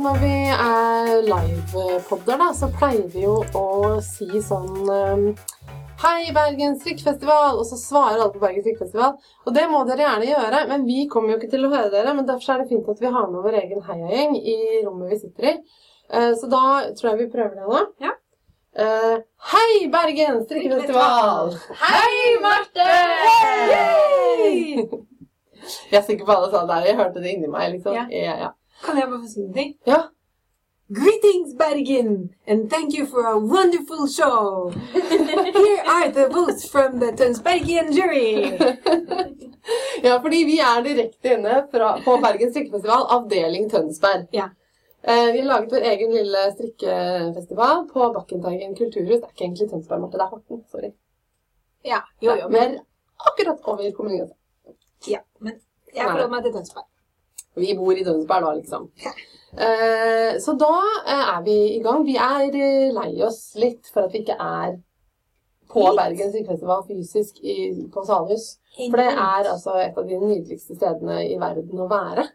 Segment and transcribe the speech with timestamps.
[0.00, 3.66] når vi er livepodder, da, så pleier vi jo å
[4.02, 5.26] si sånn um,
[6.02, 7.60] Hei, Bergen strikkfestival!
[7.60, 9.14] Og så svarer alle på Bergen strikkfestival.
[9.46, 12.12] Og det må dere gjerne gjøre, men vi kommer jo ikke til å høre dere.
[12.18, 15.20] Men derfor er det fint at vi har med vår egen heiagjeng i rommet vi
[15.22, 15.54] sitter i.
[16.10, 16.64] Eh, så da
[16.98, 17.84] tror jeg vi prøver det nå.
[18.04, 18.12] Ja.
[18.74, 21.54] Uh, hei, Bergen strikkefestival!
[21.84, 22.90] Hei, Marte!
[23.22, 24.82] Hey!
[25.92, 26.82] Jeg er sikker på alle sa det.
[26.90, 27.70] Jeg hørte det inni meg.
[27.78, 27.94] liksom.
[27.96, 28.04] Ja.
[28.10, 28.50] Ja, ja.
[28.82, 29.76] Kan jeg bare få si en ting?
[29.86, 30.02] ja.
[30.88, 34.70] Greetings, Bergen, and thank you for a wonderful show.
[34.92, 38.52] Here are the votes from the Tønsbergian jury.
[40.02, 44.26] Ja, fordi vi er direkte inne fra, på Bergen strikkefestival, avdeling Tønsberg.
[44.36, 44.50] Ja.
[45.02, 49.22] Eh, vi har laget vår egen lille strikkefestival på Bakkenteigen kulturhus.
[49.22, 50.18] Det er ikke egentlig Tønsberg, Marte.
[50.20, 50.60] Det er Horten.
[50.68, 50.90] Sorry.
[51.84, 54.34] Ja, jo, jo, Vi men, er akkurat over kommunegrensa.
[55.08, 55.56] ja, men
[55.94, 56.86] jeg forholder meg til Tønsberg.
[57.54, 58.88] Vi bor i Tønsberg da, liksom.
[59.54, 60.72] Eh, så da
[61.06, 62.02] eh, er vi i gang.
[62.06, 64.78] Vi er eh, lei oss litt for at vi ikke er
[65.70, 65.84] på.
[65.94, 68.56] Bergen Sykefestival fysisk i, på Salhus.
[68.78, 72.26] For det er altså et av de nydeligste stedene i verden å være.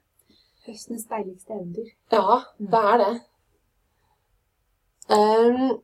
[0.69, 1.91] Høstens deiligste eventyr.
[2.15, 3.11] Ja, det er det.
[5.09, 5.79] Um,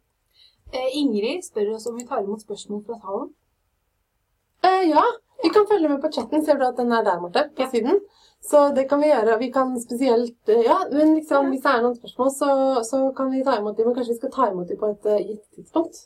[0.94, 3.31] Ingrid spør oss om vi tar imot spørsmål fra salen.
[4.66, 5.03] Uh, ja,
[5.44, 6.44] vi kan følge med på chatten.
[6.45, 7.50] Ser du at den er der, Marte?
[7.56, 7.72] På Ja.
[7.72, 8.00] siden.
[8.49, 9.38] Så det kan vi gjøre.
[9.41, 12.49] Vi kan spesielt eh, Ja, men liksom, hvis det er noen spørsmål, så,
[12.85, 13.88] så kan vi ta imot dem.
[13.89, 16.03] Men kanskje vi skal ta imot dem på et eh, gitt tidspunkt?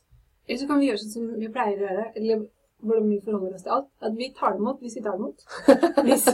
[0.47, 2.45] Eller så kan vi gjøre sånn som vi pleier å gjøre, eller
[2.79, 3.89] hvordan vi forholder oss til alt.
[4.07, 5.43] At vi tar det imot hvis vi tar det imot.
[6.07, 6.29] Hvis,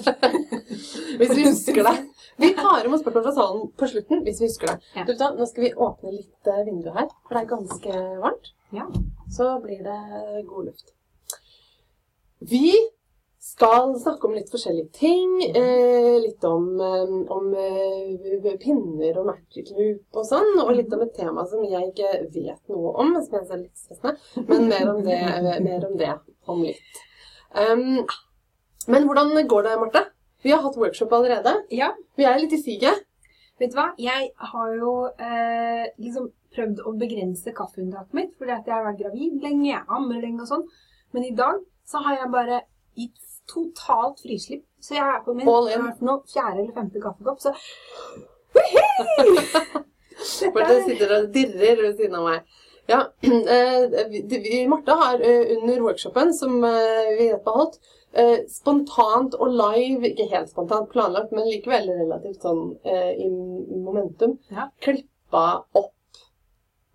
[1.20, 1.96] Hvis vi husker det.
[2.44, 4.92] Vi tar imot spørsmål fra salen på slutten hvis vi husker det.
[4.98, 5.06] Ja.
[5.08, 8.52] Du, hva, nå skal vi åpne litt eh, vindu her, for det er ganske varmt.
[8.76, 8.86] Ja.
[9.32, 10.00] Så blir det
[10.52, 10.94] god luft.
[12.46, 12.76] Vi
[13.46, 15.34] skal snakke om litt forskjellige ting.
[15.46, 20.56] Eh, litt om, eh, om eh, pinner og magic loop og sånn.
[20.64, 23.62] Og litt om et tema som jeg ikke vet noe om, som jeg ser er
[23.62, 24.16] litt stressende.
[24.50, 26.14] Men mer om det, eh, mer om, det
[26.50, 27.04] om litt.
[27.56, 28.02] Um,
[28.92, 30.04] men hvordan går det, Marte?
[30.46, 31.54] Vi har hatt workshop allerede.
[31.74, 33.06] ja, Vi er litt i siget.
[33.60, 33.92] vet du hva?
[34.02, 39.00] Jeg har jo eh, liksom prøvd å begrense kaffeunntaket mitt, fordi at jeg har vært
[39.06, 40.68] gravid lenge, jeg ammer lenge og sånn.
[41.14, 42.62] Men i dag så har jeg bare
[42.96, 44.64] gitt totalt frislipp.
[44.80, 47.54] Så jeg er på min nå, fjerde eller femte kaffekopp, så
[50.56, 52.40] Marte sitter og dirrer ved siden av meg.
[52.88, 57.80] Ja, eh, Marte har eh, under workshopen, som eh, vi har holdt,
[58.14, 64.38] eh, spontant og live, ikke helt spontant planlagt, men likevel relativt sånn eh, i momentum,
[64.54, 64.70] Ja.
[64.86, 65.92] klippa opp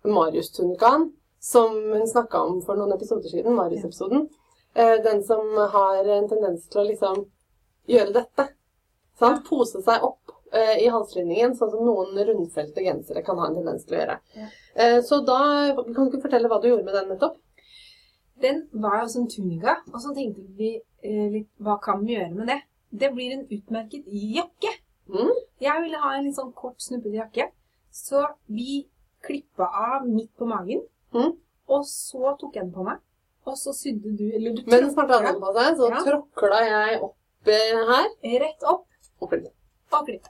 [0.07, 4.25] Marius-tunikaen, som hun snakka om for noen episoder siden, Marius-episoden.
[4.25, 4.40] Eh,
[4.75, 7.25] Den som har en tendens til å liksom
[7.91, 8.45] gjøre dette.
[9.19, 9.43] Sant?
[9.49, 13.83] Pose seg opp eh, i halslinningen, sånn som noen rundfelte gensere kan ha en tendens
[13.85, 14.17] til å gjøre.
[14.37, 14.47] Ja.
[14.75, 15.39] Eh, Så da
[15.75, 17.35] kan du ikke fortelle hva du gjorde med den nettopp?
[18.41, 20.71] Den var jo som tunika, og så tenkte vi
[21.03, 22.61] eh, litt hva kan vi gjøre med det?
[22.91, 24.71] Det blir en utmerket jakke.
[25.11, 25.35] Mm.
[25.61, 27.49] Jeg ville ha en litt sånn kort, snuppete jakke,
[27.91, 28.85] så vi
[29.21, 30.81] klippa av midt på magen,
[31.13, 31.33] Mm.
[31.67, 32.97] og så tok jeg den på meg,
[33.45, 36.03] og så sydde du, eller du Mens den på seg, så Ja.
[36.05, 37.15] tråkla jeg opp
[37.45, 38.09] her.
[38.43, 38.85] rett opp
[39.19, 39.53] og klippet.
[39.91, 40.29] og klippet.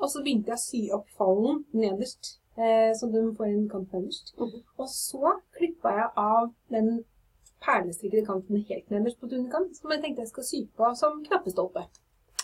[0.00, 3.92] Og så begynte jeg å sy opp fallen nederst, eh, så du får en kant
[3.92, 4.34] nederst.
[4.36, 4.62] Mhm.
[4.78, 7.04] Og så klippa jeg av den
[7.62, 11.86] perlestrikkede kanten helt nederst på tunikaen, som jeg tenkte jeg skal sy på som knappestolpe.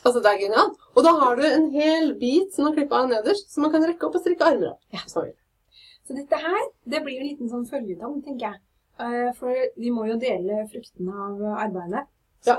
[0.05, 0.79] Altså, det er genialt.
[0.95, 3.83] Og da har du en hel bit som har klippa av nederst, som man kan
[3.83, 4.79] rekke opp og strikke armer av.
[4.95, 5.01] Ja.
[5.09, 8.61] Så dette her, det blir en liten sånn følgetong, tenker jeg.
[8.99, 12.05] Eh, For vi må jo dele fruktene av eh, arbeidet.
[12.45, 12.55] Så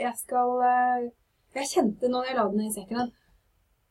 [0.00, 1.08] jeg skal eh,
[1.58, 3.16] Jeg kjente når jeg la den i sekken at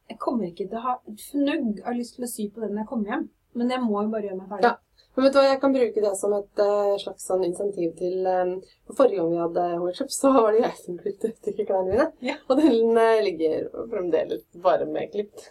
[0.09, 2.71] jeg kommer ikke til å ha et fnugg av lyst til å sy på den
[2.73, 3.25] når jeg kommer hjem.
[3.59, 4.71] Men jeg må jo bare gjøre meg ferdig.
[4.71, 4.77] Ja.
[5.15, 8.27] Men vet du hva, jeg kan bruke det som et eh, slags sånn insentiv til
[8.29, 8.51] um,
[8.95, 12.05] Forrige gang vi hadde workshop, så var det jeg som brukte stykkeklærne mine.
[12.23, 12.35] Ja.
[12.47, 15.47] Og den eh, ligger fremdeles bare med klipp.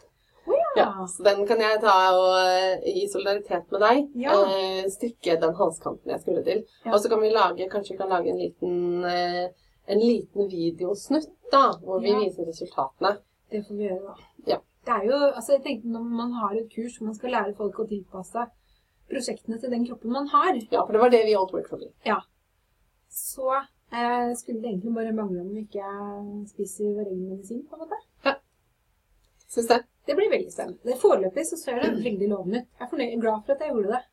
[0.77, 4.35] Ja, så den kan jeg ta og eh, i solidaritet med deg Ja.
[4.45, 6.65] eh, strikke den halskanten jeg skulle til.
[6.85, 6.93] Ja.
[6.93, 9.49] Og så kan vi lage, kanskje vi kan lage en liten, eh,
[9.89, 13.17] en liten videosnutt da, hvor vi viser resultatene.
[13.51, 14.15] Det får vi gjøre, da.
[14.47, 14.59] Ja.
[14.85, 17.55] Det er jo, altså jeg tenkte Når man har et kurs hvor man skal lære
[17.57, 18.45] folk å tilpasse
[19.11, 21.91] prosjektene til den kroppen man har, Ja, for det var det vi holdt workshop i.
[23.11, 23.51] så
[23.93, 25.89] eh, skulle det egentlig bare mangle om vi ikke
[26.51, 27.63] spiser vår egen medisin.
[27.69, 27.99] på en måte.
[29.49, 29.83] Syns det.
[30.09, 30.97] Det blir veldig spennende.
[31.01, 32.71] Foreløpig så ser det veldig lovende ut.
[32.79, 34.05] Jeg er fornøyd, glad for at jeg gjorde det.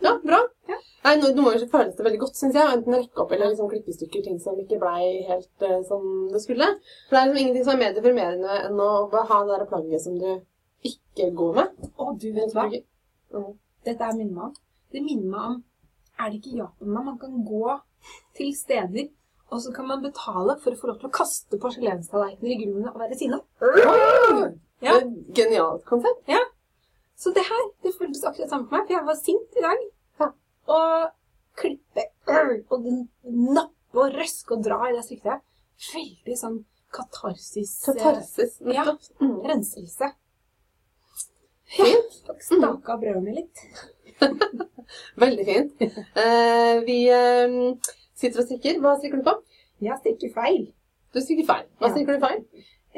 [0.00, 0.38] Ja, bra.
[0.68, 0.76] Ja.
[1.04, 2.74] Nei, må jo føles det veldig godt, syns jeg.
[2.76, 6.04] Enten rekke opp eller liksom klippe i stykker ting som ikke blei helt uh, som
[6.32, 6.68] det skulle.
[7.08, 9.70] For det er liksom ingenting som er mer deprimerende enn å bare ha det der
[9.72, 10.28] plagget som du
[10.86, 11.88] ikke går med.
[11.96, 12.68] Å, du vet hva?
[13.34, 13.50] Mm.
[13.88, 14.54] Dette er minner meg om.
[14.94, 15.58] Det minner meg om
[16.18, 17.74] Er det ikke Japan man kan gå
[18.38, 19.10] til steder,
[19.48, 22.90] og så kan man betale for å få lov til å kaste porselenstallerkener i grunnen
[22.90, 23.40] og være sinna?
[24.84, 24.94] Ja.
[24.98, 26.28] Et Genialt konsept.
[27.18, 29.80] Så det her, det føltes akkurat samme for meg, for jeg var sint i dag.
[30.20, 30.28] Ja.
[30.76, 31.08] Og
[31.58, 32.86] klippe øh, og
[33.26, 35.42] nappe og røske og dra i det stykket.
[35.94, 36.60] Veldig sånn
[36.94, 37.72] katarsis.
[37.88, 38.60] eh, Katarsis.
[38.70, 38.84] Ja.
[39.18, 39.34] Mm.
[39.50, 40.12] Renselse.
[41.74, 42.20] Fint.
[42.44, 43.64] Staka brødene litt.
[45.24, 45.82] Veldig fint.
[46.16, 47.58] Uh, vi eh,
[48.18, 48.80] sitter og strikker.
[48.82, 49.34] Hva strikker du på?
[49.86, 50.64] Jeg stikker feil.
[51.14, 51.66] Du strikker feil.
[51.78, 51.92] Hva Ja.
[51.94, 52.40] strikker du feil?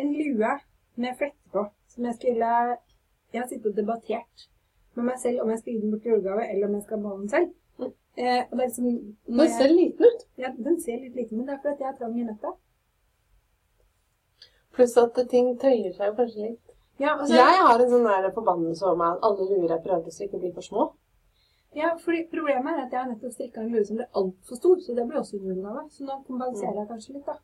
[0.00, 0.52] En lue
[0.96, 2.52] med fletter på, som jeg skulle
[3.32, 4.48] Jeg har sittet og debattert
[4.96, 6.98] med meg selv om jeg skal gi den bort i julegave, eller om jeg skal
[6.98, 7.52] måle den selv.
[7.78, 7.92] Mm.
[8.18, 8.86] Eh, og det er liksom
[9.26, 10.24] Den jeg, ser liten ut.
[10.38, 12.50] ja, Den ser litt liten ut, men det er fordi jeg er trang i nøtta.
[14.74, 16.66] Pluss at ting tøyer seg kanskje litt.
[17.00, 20.12] Ja, altså, Jeg har en sånn der forbannelse meg at alle luer jeg prøver å
[20.14, 20.92] strikke, blir for små.
[21.76, 24.80] Ja, fordi Problemet er at jeg har nettopp strikka en lue som ble altfor stor,
[24.84, 25.84] så det blir også julegave.
[25.90, 27.36] Så nå kompenserer jeg kanskje litt, da.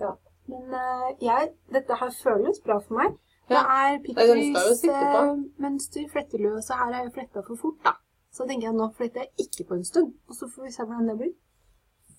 [0.00, 0.12] Ja.
[0.46, 3.14] Men uh, jeg, dette her føles bra for meg.
[3.50, 3.60] Ja.
[3.60, 5.20] Det er sitte på.
[5.20, 7.92] eh, mønster flettelue, så her er jeg fletta for fort, da.
[8.32, 10.86] Så tenker jeg nå fletter jeg ikke på en stund, og så får vi se
[10.88, 11.34] hvordan det blir.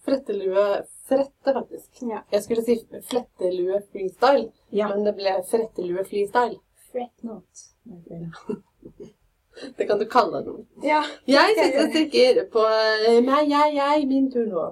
[0.06, 0.66] Frettelue
[1.10, 2.04] Frette, faktisk.
[2.12, 2.22] Ja.
[2.32, 2.76] Jeg skulle si
[3.10, 4.88] flettelue freestyle, Ja.
[4.94, 6.60] men det ble frettelue freestyle.
[6.92, 7.66] Fret not.
[9.78, 10.66] Det kan du kalle den.
[10.84, 11.02] Ja.
[11.28, 14.66] Jeg sitter og strikker på eh, Meg, jeg, jeg, min tur nå.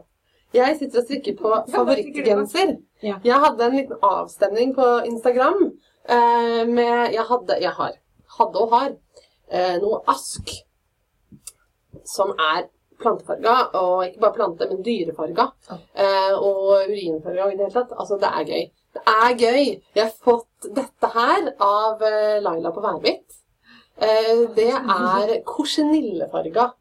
[0.54, 2.76] Jeg sitter og strikker på favorittgenser.
[3.24, 5.64] Jeg hadde en liten avstemning på Instagram
[6.10, 7.98] eh, med Jeg hadde, jeg har,
[8.38, 8.92] hadde og har
[9.50, 10.54] eh, noe ask
[12.06, 12.68] som er
[13.00, 15.48] plantefarga, og ikke bare plante, men dyrefarga.
[15.72, 17.96] Eh, og urinfarga i det hele tatt.
[18.00, 18.66] Altså, det er gøy.
[18.94, 19.64] Det er gøy.
[19.96, 22.04] Jeg har fått dette her av
[22.46, 23.43] Laila på Værhvitt.
[24.02, 26.72] Eh, det er korsenillefarga.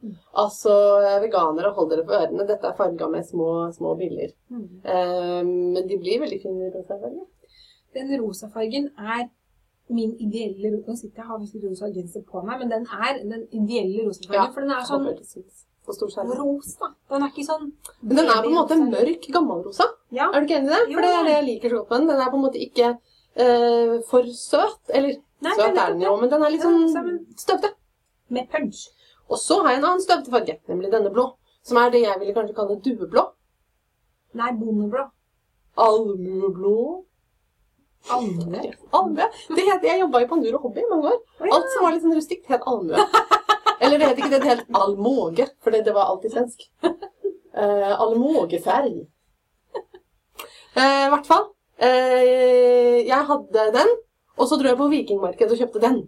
[0.43, 0.73] Altså,
[1.21, 2.47] veganere, hold dere for ørene.
[2.49, 4.33] Dette er farga med små, små biller.
[4.49, 4.65] Mm.
[4.85, 7.27] Eh, men de blir veldig fine i rosa farge.
[7.93, 9.29] Den rosa fargen er
[9.93, 13.45] min ideelle Nå sitter jeg har visst rosa genser på meg, men den er den
[13.53, 14.41] ideelle rosa fargen.
[14.41, 14.49] Ja.
[14.55, 15.05] For den er sånn
[15.83, 16.93] på rosa.
[17.11, 19.89] Den er ikke sånn Men den er på en måte mørk, gammelrosa.
[20.15, 20.31] Ja.
[20.31, 20.83] Er du ikke enig i det?
[20.95, 22.09] For det er det jeg liker så godt med den.
[22.13, 22.91] Den er på en måte ikke
[23.43, 24.81] uh, for søt.
[24.95, 26.89] Eller Nei, så det er den jo, men den er litt sånn
[27.39, 27.73] støvete.
[28.33, 28.87] Med punch.
[29.29, 31.33] Og så har jeg en annen støvete farge, nemlig denne blå.
[31.67, 33.27] Som er det jeg ville kanskje kalle dueblå.
[34.39, 35.07] Nei, bondeblå.
[35.83, 36.77] Almueblå.
[38.11, 38.73] Almue.
[38.91, 39.27] Almue.
[39.57, 41.19] Det het, jeg jobba i Pandur og Hobby i mange år.
[41.47, 42.99] Alt som var litt sånn rustikt, het almue.
[43.83, 46.67] Eller det het ikke det, det het almåge, for det, det var alltid svensk.
[47.53, 49.03] Uh, allmågeferg.
[50.73, 51.51] Eh, I hvert fall.
[51.83, 53.91] Uh, jeg hadde den,
[54.39, 56.03] og så dro jeg på Vikingmarkedet og kjøpte den.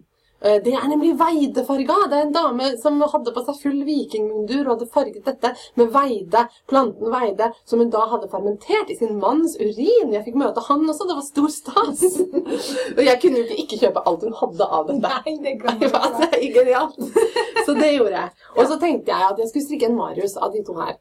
[0.45, 1.95] Eh, det er nemlig veidefarga.
[2.11, 5.93] Det er en dame som hadde på seg full vikingmundur og hadde farget dette med
[5.93, 10.11] veide, planten veide, som hun da hadde fermentert i sin manns urin.
[10.13, 12.03] Jeg fikk møte han også, det var stor stas.
[12.97, 15.15] og jeg kunne jo ikke ikke kjøpe alt hun hadde av dette.
[15.15, 16.51] Nei, det kan Det man var ikke.
[16.51, 17.65] så genialt.
[17.65, 18.45] Så det gjorde jeg.
[18.57, 20.95] Og så tenkte jeg at jeg skulle strikke en Marius av de to her.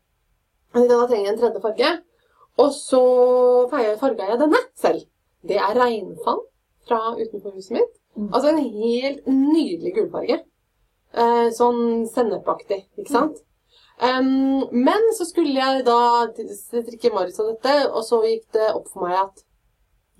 [0.75, 1.93] Da trenger jeg en tredje farge.
[2.63, 3.05] Og så
[3.71, 5.05] farga jeg denne selv.
[5.45, 6.41] Det er regnfann
[6.89, 7.97] fra utenfor huset mitt.
[8.31, 10.41] Altså en helt nydelig gulfarge.
[11.15, 13.43] Eh, sånn sennepaktig, ikke sant?
[14.03, 15.99] Um, men så skulle jeg da
[16.59, 19.45] strikke Marius av dette, og så gikk det opp for meg at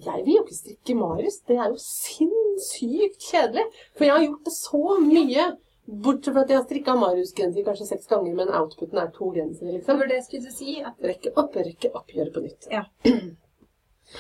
[0.05, 1.41] jeg vil jo ikke strikke Marius.
[1.47, 3.67] Det er jo sinnssykt kjedelig.
[3.95, 5.45] For jeg har gjort det så mye.
[5.85, 9.69] Bortsett fra at jeg har strikka Marius-genser kanskje seks ganger, men outputen er to gensere,
[9.69, 9.99] Det liksom.
[10.01, 10.77] var det jeg skulle si.
[10.81, 12.71] At Rekke opp, rekke opp, gjøre på nytt.
[12.73, 12.87] Ja.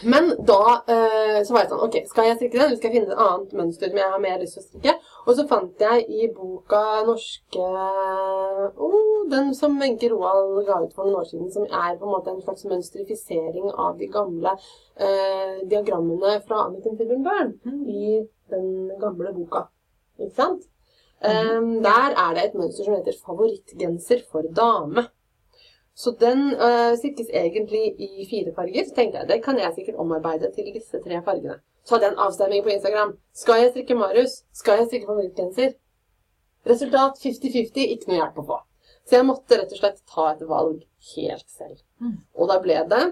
[0.02, 2.96] Men da eh, så var jeg sånn Ok, skal jeg strikke den, eller skal jeg
[2.98, 4.94] finne et annet mønster som jeg har mer lyst til å strikke?
[5.24, 7.68] Og så fant jeg i boka norske
[8.76, 12.14] oh, Den som Wenche Roald ga ut for noen år siden, som er på en
[12.16, 17.82] måte en slags mønstrifisering av de gamle eh, diagrammene fra Anniken Filbjørn Mm.
[17.88, 18.68] i den
[19.00, 19.68] gamle boka.
[20.18, 20.66] Ikke sant?
[21.24, 25.06] Eh, der er det et mønster som heter 'favorittgenser for dame'.
[25.94, 28.84] Så den øh, strikkes egentlig i fire farger.
[28.88, 31.60] Så tenkte jeg det kan jeg sikkert omarbeide til disse tre fargene.
[31.84, 33.16] Så hadde jeg en avstemning på Instagram.
[33.34, 34.38] Skal jeg strikke Marius?
[34.52, 35.74] Skal jeg strikke favorittgenser?
[36.66, 38.60] Resultat 50-50, ikke noe hjelp å få.
[39.04, 40.78] Så jeg måtte rett og slett ta et valg
[41.14, 41.82] helt selv.
[42.00, 42.16] Mm.
[42.40, 43.02] Og da ble det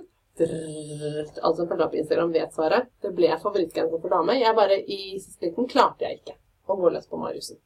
[0.41, 2.89] drrrr, Alle som følger opp Instagram, vet svaret.
[3.05, 4.39] Det ble favorittgenser for dame.
[4.41, 6.39] Jeg bare I siste liten klarte jeg ikke
[6.73, 7.61] å gå løs på Mariusen.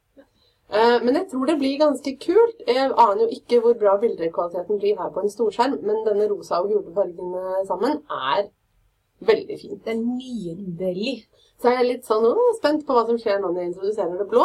[0.69, 2.61] Eh, Men jeg tror det blir ganske kult.
[2.67, 6.61] Jeg aner jo ikke hvor bra bildekvaliteten blir her på en storskjerm, men denne rosa
[6.61, 8.49] og gule fargene sammen er
[9.19, 9.79] Veldig fint.
[9.85, 11.13] Det er nydelig.
[11.57, 14.27] Så er jeg litt sånn å, spent på hva som skjer når jeg introduserer det
[14.29, 14.43] blå.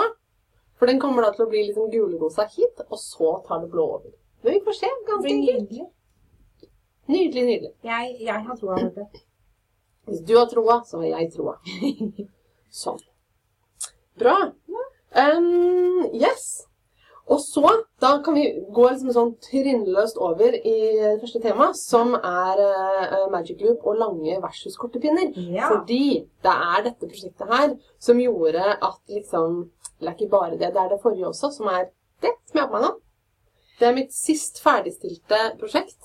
[0.81, 3.85] For den kommer da til å bli liksom gulerosa hit, og så tar det blå
[3.99, 4.15] over.
[4.43, 4.91] Men vi får se.
[5.11, 5.93] Ganske enkelt.
[7.13, 7.73] Nydelig, nydelig.
[7.85, 9.23] Jeg, jeg har troa på det.
[10.09, 11.59] Hvis du har troa, så har jeg troa.
[12.83, 13.05] Sånn.
[14.19, 14.39] Bra.
[15.13, 16.63] Um, yes.
[17.31, 22.17] Og så, da kan vi gå liksom sånn trinnløst over i det første tema, som
[22.19, 25.31] er uh, Magic Loop og lange versus korte pinner.
[25.37, 25.69] Ja.
[25.71, 29.65] Fordi det er dette prosjektet her som gjorde at liksom
[30.03, 31.85] Det er ikke bare det, det er det forrige også, som er
[32.25, 32.89] det som jeg har på meg nå.
[33.79, 36.01] Det er mitt sist ferdigstilte prosjekt.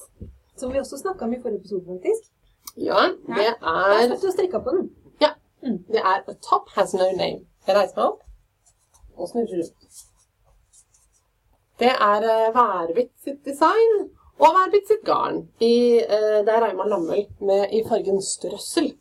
[0.58, 2.30] Som vi også snakka om i forrige episode, faktisk.
[2.78, 4.88] Ja, det Jeg er satt og strikka på den.
[5.22, 5.34] Ja.
[5.66, 7.42] Det er A top has no name.
[7.66, 8.27] Jeg reiser meg opp
[9.18, 10.06] og snurrer rundt.
[11.80, 14.08] Det er Værbitt sitt design
[14.40, 15.44] og Værbitt sitt garn.
[15.60, 18.94] I, eh, det er Reimar Lammel med, i fargen strøssel.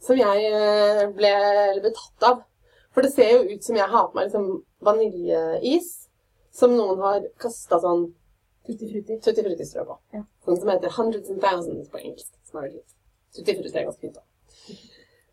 [0.00, 2.44] Som jeg eh, ble tatt av.
[2.94, 4.48] For det ser jo ut som jeg har på meg liksom
[4.84, 5.90] vaniljeis.
[6.52, 8.08] Som noen har kasta sånn
[8.68, 9.14] Tutti frutti.
[9.24, 9.94] Tutti Frutti-strø på.
[10.12, 10.26] Ja.
[10.44, 12.34] Sånn som heter Hundreds and Thousands på engelsk.
[12.52, 14.18] Tutti Frutti er ganske fint.
[14.18, 14.27] da.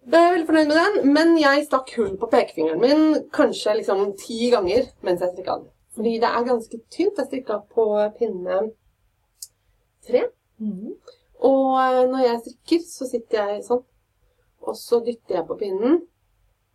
[0.06, 4.12] Jeg er veldig fornøyd med den, men jeg stakk hull på pekefingeren min kanskje liksom
[4.22, 5.72] ti ganger mens jeg strikka den.
[5.96, 7.18] Fordi det er ganske tynt.
[7.18, 7.86] Jeg strikka på
[8.20, 8.60] pinne
[10.06, 10.28] tre.
[10.62, 10.94] Mhm.
[11.50, 13.82] Og eh, når jeg strikker, så sitter jeg sånn.
[14.66, 16.00] Og så dytter jeg på pinnen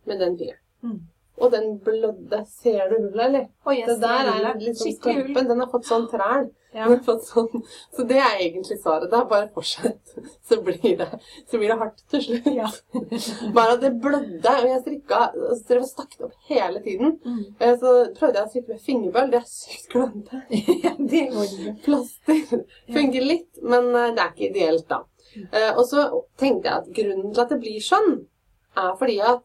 [0.05, 0.61] med den fingeren.
[0.83, 1.01] Mhm.
[1.41, 2.43] Og den blødde.
[2.61, 3.45] Ser du hullet, eller?
[3.65, 5.47] Oh, Det der er litt liksom skorpen.
[5.49, 6.49] Den har fått sånn træl.
[6.71, 6.85] Ja.
[6.87, 7.63] Den har fått sånn.
[7.91, 9.09] Så det er egentlig svaret.
[9.11, 10.13] Det er bare fortsett,
[10.47, 11.07] så blir det,
[11.51, 12.47] så blir det hardt til slutt.
[12.55, 12.69] Ja.
[13.57, 17.17] Bare at det blødde, og jeg strikka og drev det opp hele tiden.
[17.25, 17.41] Mhm.
[17.59, 19.31] Eh, Så prøvde jeg å strikke med fingerbøl.
[19.33, 20.43] Det er sykt klønete.
[20.85, 21.75] ja, det ikke.
[21.89, 25.01] Plaster fungerer litt, men eh, det er ikke ideelt, da.
[25.51, 26.07] Eh, Og så
[26.39, 28.13] tenkte jeg at grunnen til at det blir sånn,
[28.79, 29.43] er fordi at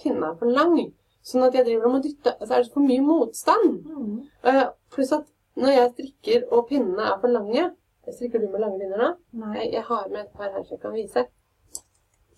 [0.00, 0.78] pinnen er for lang.
[1.22, 3.84] Sånn at jeg driver og må dytte, så er det for mye motstand.
[3.86, 4.16] Mm.
[4.46, 7.70] Uh, Pluss at når jeg strikker og pinnene er for lange
[8.02, 9.08] Strikker du med lange pinner nå?
[9.38, 9.52] Nei.
[9.60, 11.22] Jeg, jeg har med et par her som jeg kan vise.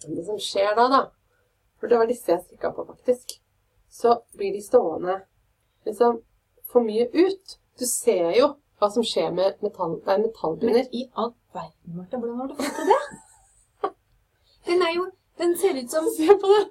[0.04, 0.98] Det som skjer da, da
[1.80, 3.38] For det var disse jeg strikka på, faktisk.
[3.88, 5.14] Så blir de stående
[5.88, 6.20] liksom
[6.68, 7.56] for mye ut.
[7.80, 10.84] Du ser jo hva som skjer med metall, nei, metallpinner.
[10.84, 13.00] Men i all verden, Martha, hvordan har du fått til det?
[14.68, 16.64] Den er jo Den ser ut som Se på det!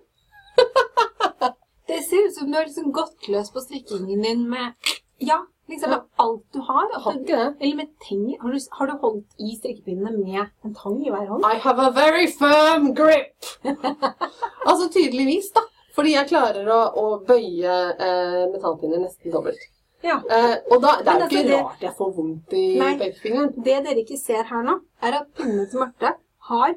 [1.94, 5.38] Det ser ut som du har liksom gått løs på strikkingen din med Ja,
[5.70, 6.88] liksom med alt du har.
[7.28, 8.24] Du, eller med teng.
[8.42, 11.46] Har du, har du holdt i strikkepinnene med en tang i hver hånd?
[11.46, 13.46] I have a very firm grip!
[14.70, 15.62] altså tydeligvis, da.
[15.94, 19.62] Fordi jeg klarer å, å bøye eh, metallpinner nesten dobbelt.
[20.04, 20.18] Ja.
[20.26, 22.66] Eh, og da, det er jo altså, ikke det- rart jeg får vondt i
[23.04, 23.52] pekefingeren.
[23.70, 26.16] Det dere ikke ser her nå, er at pinnene til Marte
[26.50, 26.74] har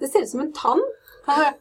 [0.00, 0.80] Det ser ut som en tann.
[1.26, 1.54] Har,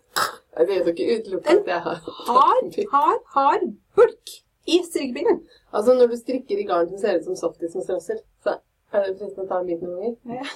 [0.58, 3.64] Det er jo ikke utelukket at jeg har hard, hard, hard
[3.96, 4.34] bulk
[4.68, 5.42] i strikkepinnen.
[5.74, 8.58] Altså Når du strikker i garn som ser ut som softy som strassel, så
[8.94, 10.54] er det fristende å ta en bit noen ganger.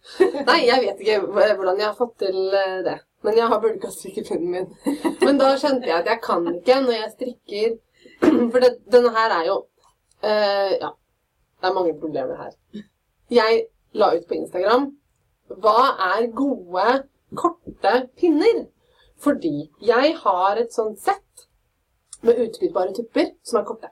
[0.48, 2.98] Nei, jeg vet ikke hvordan jeg har fått til eh, det.
[3.24, 4.68] Men jeg har bulka strikkepinnen min.
[5.26, 7.78] Men da skjønte jeg at jeg kan ikke når jeg strikker
[8.52, 10.90] For det, denne her er jo uh, Ja,
[11.60, 12.54] det er mange problemer her.
[13.30, 14.88] Jeg la ut på Instagram
[15.60, 16.86] Hva er gode,
[17.36, 18.66] korte pinner?
[19.20, 21.48] Fordi jeg har et sånt sett
[22.24, 23.90] med utbyttbare tupper som er korte.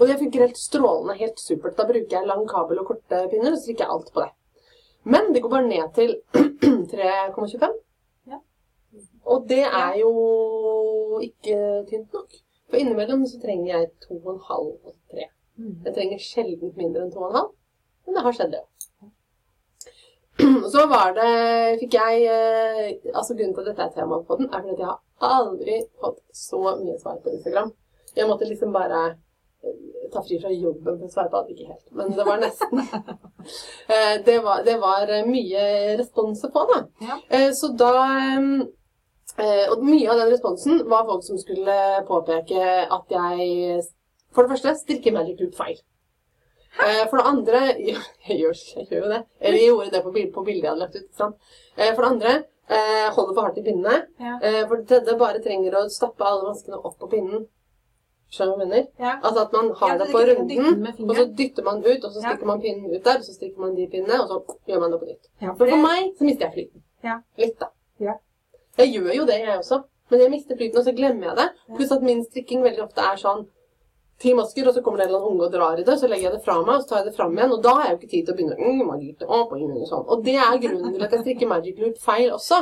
[0.00, 1.76] Og det funker helt strålende, helt supert.
[1.78, 4.32] Da bruker jeg lang kabel og korte pinner, og så strikker alt på det.
[5.04, 6.16] Men det går bare ned til
[6.94, 7.76] 3,25.
[8.32, 8.40] Ja.
[9.24, 12.40] Og det er jo ikke tynt nok.
[12.70, 15.28] For innimellom så trenger jeg 2,5 og 3.
[15.84, 17.50] Jeg trenger sjelden mindre enn 2,5,
[18.06, 18.62] men det har skjedd det.
[20.72, 21.28] Så var det,
[21.80, 24.88] fikk jeg, eh, altså grunnen til at dette er tema på den, er fordi jeg
[24.90, 27.70] har aldri fått så mye svar på Instagram.
[28.16, 29.02] Jeg måtte liksom bare
[29.62, 29.76] eh,
[30.12, 32.82] ta fri fra jobben for å svare på alt, ikke helt, men det var nesten.
[33.84, 35.64] Eh, det, var, det var mye
[36.00, 36.78] responser på da.
[37.04, 37.18] Ja.
[37.28, 37.90] Eh, Så da,
[39.36, 41.74] eh, og mye av den responsen var folk som skulle
[42.08, 43.82] påpeke at jeg,
[44.32, 45.76] for det første, strikker Magic Loop feil.
[46.82, 47.60] Eh, For det andre
[48.28, 49.22] jeg gjør, jeg gjør jo det.
[49.40, 51.40] Eller jeg gjorde det på, bil- på bildet jeg hadde lagt ut.
[51.78, 52.32] Eh, For det andre
[52.68, 53.98] eh, holder for hardt i pinnene.
[54.20, 54.38] Ja.
[54.68, 57.46] For det tredje bare trenger å stappe alle vanskene opp på pinnen.
[58.34, 58.86] Skjønner du hva jeg mener?
[58.98, 59.12] Ja.
[59.22, 62.10] Altså at man har Ja, det det på runden, og så dytter man ut, og
[62.10, 64.80] så stikker man pinnen ut der, og så stikker man de pinnene, og så gjør
[64.82, 65.28] man det på nytt.
[65.44, 66.82] For for meg så mister jeg flyten.
[67.04, 67.18] Ja.
[67.38, 67.68] Litt, da.
[68.02, 68.16] Ja.
[68.80, 69.78] Jeg gjør jo det, jeg også.
[70.10, 71.46] Men jeg mister flyten, og så glemmer jeg det.
[71.76, 73.44] Pluss at min strikking veldig ofte er sånn
[74.22, 76.08] ti masker, og så kommer det en eller annen unge og drar i det, så
[76.10, 77.88] legger jeg det fra meg, og så tar jeg det fram igjen, og da har
[77.88, 80.04] jeg jo ikke tid til å begynne mm, Loop, opp, og inn, og sånn.
[80.06, 82.60] Og det er grunnen til at jeg strikker Magic Loop feil også.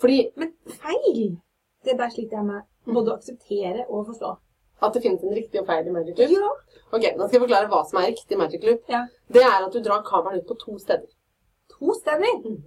[0.00, 0.52] Fordi Men
[0.82, 1.24] feil!
[1.84, 4.34] Det der sliter jeg med både å akseptere og forstå.
[4.80, 6.30] at det finnes en riktig og feil i Magic Loop.
[6.32, 6.50] Ja.
[6.96, 8.84] Ok, Nå skal jeg forklare hva som er riktig Magic Loop.
[8.88, 9.02] Ja.
[9.28, 11.08] Det er at du drar kabelen ut på to steder.
[11.74, 12.38] To steder.
[12.44, 12.62] Mm.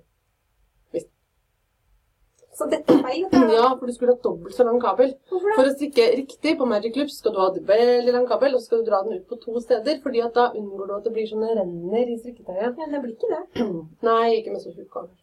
[2.64, 3.24] Så dette er feil?
[3.32, 3.54] dette.
[3.54, 5.14] Ja, for du skulle ha dobbelt så lang kabel.
[5.30, 5.56] Hvorfor det?
[5.58, 8.66] For å strikke riktig på Magic Loop skal du ha veldig lang kabel, og så
[8.72, 11.14] skal du dra den ut på to steder, fordi at da unngår du at det
[11.18, 12.80] blir sånne renner i strikketøyet.
[12.80, 13.68] Ja, det blir ikke det.
[14.10, 15.20] Nei, ikke med så tjukk kabel.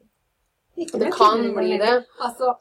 [0.77, 1.95] Det kan bli det.
[2.25, 2.55] Altså,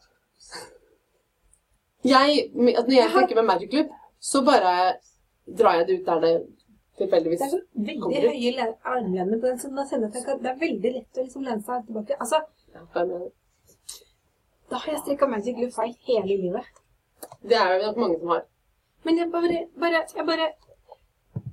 [2.03, 4.73] Jeg, altså når jeg strikker med Magic Loop, så bare
[5.59, 6.33] drar jeg det ut der det
[6.99, 7.59] tilfeldigvis det er så
[7.89, 11.19] veldig høye le- armlener på den, så da kjenner jeg at det er veldig lett
[11.19, 12.17] å liksom lene seg tilbake.
[12.19, 12.41] Altså,
[12.75, 12.81] Ja.
[14.69, 16.65] Da har jeg strikka Magic Loop feil hele livet.
[17.41, 18.43] Det er det nok mange som har.
[19.03, 20.47] Men jeg bare, bare, jeg bare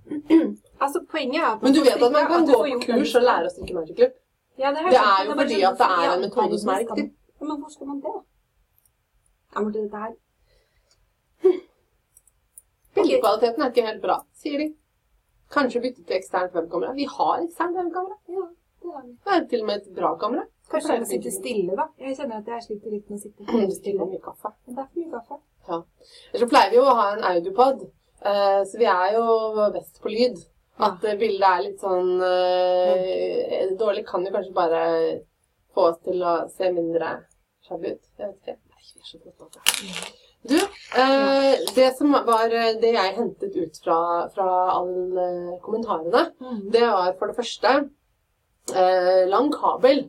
[0.85, 3.49] Altså, poenget er at Men du vet at man kan gå på kurs og lære
[3.49, 4.14] å strikke Magic Loop.
[4.58, 6.82] Ja, det, Det er jo det fordi sånn, at det er en metode som er
[6.82, 7.04] riktig.
[7.40, 8.14] Ja, men hvor skal man det?
[9.54, 10.12] Ja, men dette her
[12.96, 14.68] Bildekvaliteten er ikke helt bra, sier de.
[15.52, 16.94] Kanskje bytte til eksternt webkamera.
[16.96, 18.16] Vi har eksternt webkamera.
[18.32, 18.46] Ja,
[18.82, 19.12] det har vi.
[19.26, 20.46] Det er til og med et bra kamera.
[20.70, 21.87] Kanskje jeg må sitte stille, da.
[22.02, 24.08] Jeg kjenner at jeg sliter litt med å sitte helt stille.
[24.11, 24.50] mye kaffe.
[24.66, 25.38] Men det er for mye kaffe.
[25.66, 25.78] Ja.
[26.38, 27.87] så pleier vi jo å ha en audiopod,
[28.23, 29.25] eh, så vi er jo
[29.75, 30.42] best på lyd.
[30.87, 34.82] At eh, bildet er litt sånn eh, dårlig, kan jo kanskje bare
[35.75, 37.16] få oss til å se mindre
[37.66, 38.04] shabby ut.
[38.18, 38.58] Jeg vet ikke.
[38.75, 40.12] Nei, vi er så flotte.
[40.46, 40.58] Du,
[41.75, 43.96] det som var det jeg hentet ut fra,
[44.30, 46.28] fra alle kommentarene,
[46.70, 47.73] det var for det første
[49.32, 50.04] lang kabel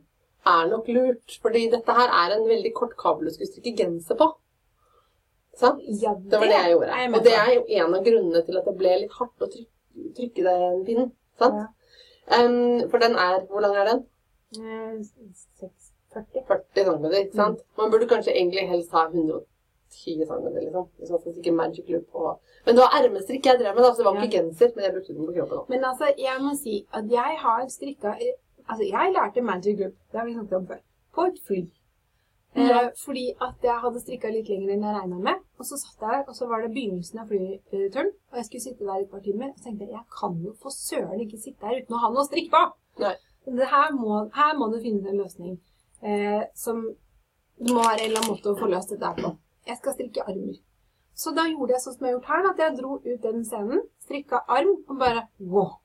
[0.50, 4.16] er nok lurt, fordi dette her er en veldig kort kabel du skulle strikke genser
[4.20, 4.28] på.
[5.58, 5.82] Sant?
[6.02, 6.92] Ja, Det var det jeg gjorde.
[6.98, 9.48] jeg Og det er jo en av grunnene til at det ble litt hardt å
[9.50, 9.72] trykke,
[10.20, 11.12] trykke den pinnen.
[11.40, 11.68] Sant?
[12.38, 14.06] Em, for den er Hvor lang er den?
[14.58, 15.04] Eh,
[15.60, 16.44] 640.
[16.48, 17.60] 40 cm, ikke sant?
[17.60, 17.78] Mm.
[17.82, 20.88] Man burde kanskje egentlig helst ha 110 cm, liksom.
[21.00, 23.98] Hvis man skal magic loop og Men det var ermestrikk jeg drev med, da, så
[23.98, 24.22] det var Ja.
[24.24, 24.72] ikke genser.
[24.76, 25.70] Men jeg brukte den på kroppen òg.
[25.70, 28.14] Men altså, jeg må si at jeg har strikka
[28.70, 30.80] Altså, jeg lærte Magic Group, det har vi snakket om før,
[31.16, 31.60] på et fly.
[32.56, 32.90] Eh, Ja.
[33.06, 35.42] fordi at jeg hadde strikka litt lenger enn jeg regna med.
[35.60, 38.12] Og så satt jeg der, og så var det begynnelsen av flyturen.
[38.32, 39.48] Og jeg skulle sitte der et par timer.
[39.52, 42.10] Og så tenkte jeg jeg kan jo for søren ikke sitte her uten å ha
[42.10, 42.64] noe å strikke på!
[43.04, 43.16] Nei.
[43.46, 45.54] Det her, må, her må du finne en løsning
[46.04, 46.82] eh, som
[47.60, 49.38] du må være en eller annen måte å få løst dette her på.
[49.68, 50.58] Jeg skal strikke armer.
[51.16, 53.46] Så da gjorde jeg sånn som jeg har gjort her, at jeg dro ut den
[53.46, 55.78] scenen, strikka arm, og bare wow.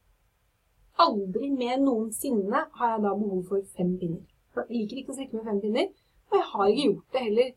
[0.98, 4.22] Aldri mer noensinne har jeg da behov for fem pinner.
[4.57, 5.87] Jeg liker ikke å strikke med fem pinner,
[6.31, 7.50] og jeg har ikke gjort det heller.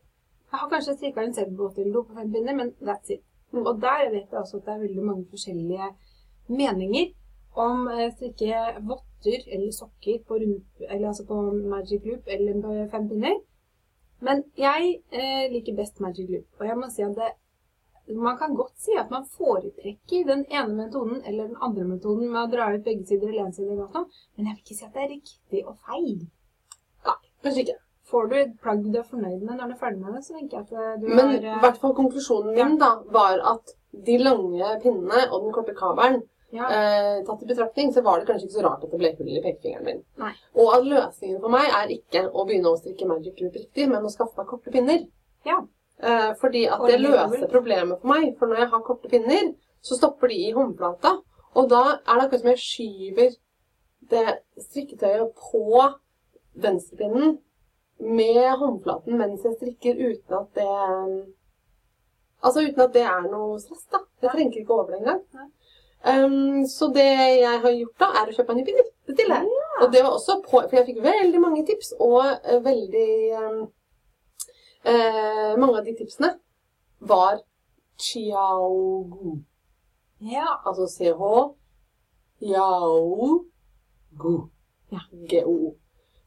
[0.46, 3.22] Jeg har kanskje strikka en selbåt eller noe på fem pinner, men that's it.
[3.52, 5.90] Og der vet jeg også at det er veldig mange forskjellige
[6.48, 7.06] meninger
[7.66, 10.40] om eh, strikke votter eller sokker på,
[10.90, 11.40] eller altså på
[11.74, 13.36] Magic Loop eller på fem pinner.
[14.20, 17.32] Men jeg eh, liker best Magic Loop, og jeg må si at det,
[18.14, 22.42] man kan godt si at man foretrekker den ene metoden eller den andre metoden med
[22.44, 24.86] å dra ut begge sider eller en side, eller noe men jeg vil ikke si
[24.86, 26.26] at det er riktig og feil.
[27.46, 27.80] Kanskje ikke.
[28.06, 30.36] Får du et plagg du er fornøyd med når du er ferdig med det, så
[30.36, 33.42] tenker jeg at eh, du Men har i eh, hvert fall konklusjonen min da, var
[33.54, 33.74] at
[34.06, 36.20] de lange pinnene og den korte kabelen
[36.54, 39.10] ja, eh, tatt i betraktning, så var det kanskje ikke så rart at det ble
[39.18, 40.04] hull i pekefingeren min.
[40.22, 40.32] Nei.
[40.54, 44.06] Og at løsningen for meg er ikke å begynne å strikke magic loop riktig, men
[44.06, 45.02] å skaffe meg korte pinner.
[45.48, 45.58] Ja.
[46.02, 48.34] Eh, fordi at det løser problemet for meg.
[48.38, 51.16] For når jeg har korte pinner, så stopper de i håndplata.
[51.56, 53.36] Og da er det akkurat som jeg skyver
[54.10, 54.26] det
[54.60, 55.86] strikketøyet på
[56.62, 57.38] venstrepinnen
[57.98, 60.68] med håndflaten mens jeg strikker uten at det
[62.44, 64.02] Altså uten at det er noe stress, da.
[64.22, 65.22] Jeg trenger ikke over det engang.
[66.06, 67.06] Um, så det
[67.40, 68.90] jeg har gjort da, er å kjøpe meg nye pinner.
[69.08, 69.38] Bestille.
[69.80, 73.08] Og det var også på For jeg fikk veldig mange tips, og eh, veldig
[73.40, 73.64] um,
[74.86, 76.30] eh, Mange av de tipsene
[77.00, 77.40] var
[77.98, 79.38] chiaogu.
[80.20, 80.46] ja.
[80.64, 81.22] Altså CH
[82.42, 83.44] Yao
[84.18, 84.48] Gu.
[84.90, 85.00] Ja.
[85.30, 85.74] GO.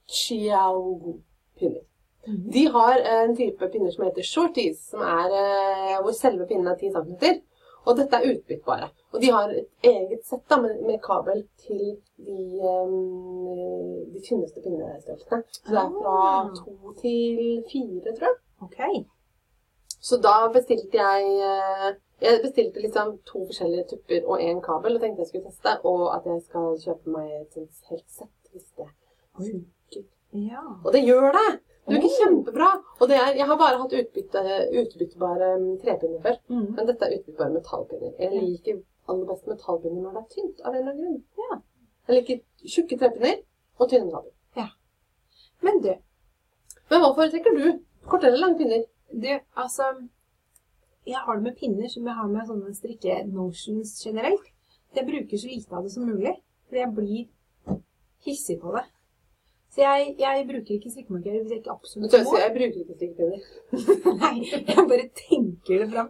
[0.07, 1.13] Chiaogu
[1.59, 1.81] pinner.
[2.27, 2.51] Mhm.
[2.51, 6.75] De har en type pinner som heter shorties, som er eh, hvor selve pinnen er
[6.75, 7.41] 10 cm.
[7.87, 8.89] Og dette er utbyttbare.
[9.13, 14.61] Og de har et eget sett da, med, med kabel til de, um, de tynneste
[14.61, 15.39] pinnestørrelsene.
[15.51, 16.49] Så det er fra Ah.
[16.57, 18.35] to til fire, tror jeg.
[18.61, 18.79] Ok.
[20.01, 21.89] Så da bestilte jeg eh,
[22.21, 26.01] Jeg bestilte liksom to forskjellige tupper og én kabel og tenkte jeg skulle teste, og
[26.15, 27.55] at jeg skal kjøpe meg et
[27.89, 28.87] helt sett hvis det
[29.37, 30.03] funker.
[30.35, 30.63] Ja.
[30.83, 31.45] Og det gjør det!
[31.87, 32.67] Det virker kjempebra.
[32.99, 34.41] Og det er, jeg har bare hatt utbytte,
[34.81, 36.65] utbyttbare mm, trepinner før, Mm.
[36.75, 38.11] men dette er utbyttbare metallpinner.
[38.19, 41.23] Jeg liker aller best metallpinner når det er tynt, av en eller annen grunn.
[41.39, 41.57] Ja.
[42.09, 43.39] Jeg liker tjukke trepinner
[43.79, 44.35] og tynne metallpinner.
[45.61, 45.93] Men du,
[46.89, 47.65] Men hva foretrekker du?
[48.09, 48.85] Korte eller lange pinner?
[49.09, 49.83] Du, altså
[51.07, 54.47] Jeg har det med pinner som jeg har med sånne strikke-notions generelt.
[54.95, 56.33] Jeg bruker så lite av det som mulig,
[56.67, 57.79] fordi jeg blir
[58.25, 58.83] hissig på det.
[59.69, 62.37] Så jeg, jeg bruker ikke strikkemarkører hvis jeg ikke absolutt Så må.
[62.41, 63.41] jeg bruker ikke strikkepinner.
[64.23, 66.09] Nei, jeg bare tenker det fram.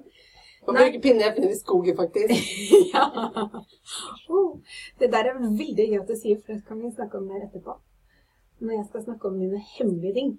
[0.68, 0.84] Og Nei.
[0.84, 2.52] bruker pinner jeg finner i skogen, faktisk.
[2.94, 3.04] ja.
[4.32, 4.60] Oh,
[5.00, 7.44] det der er veldig gøy at du sier, for det kan vi snakke om mer
[7.48, 7.76] etterpå.
[8.64, 10.32] Når jeg skal snakke om mine hemmelige ting.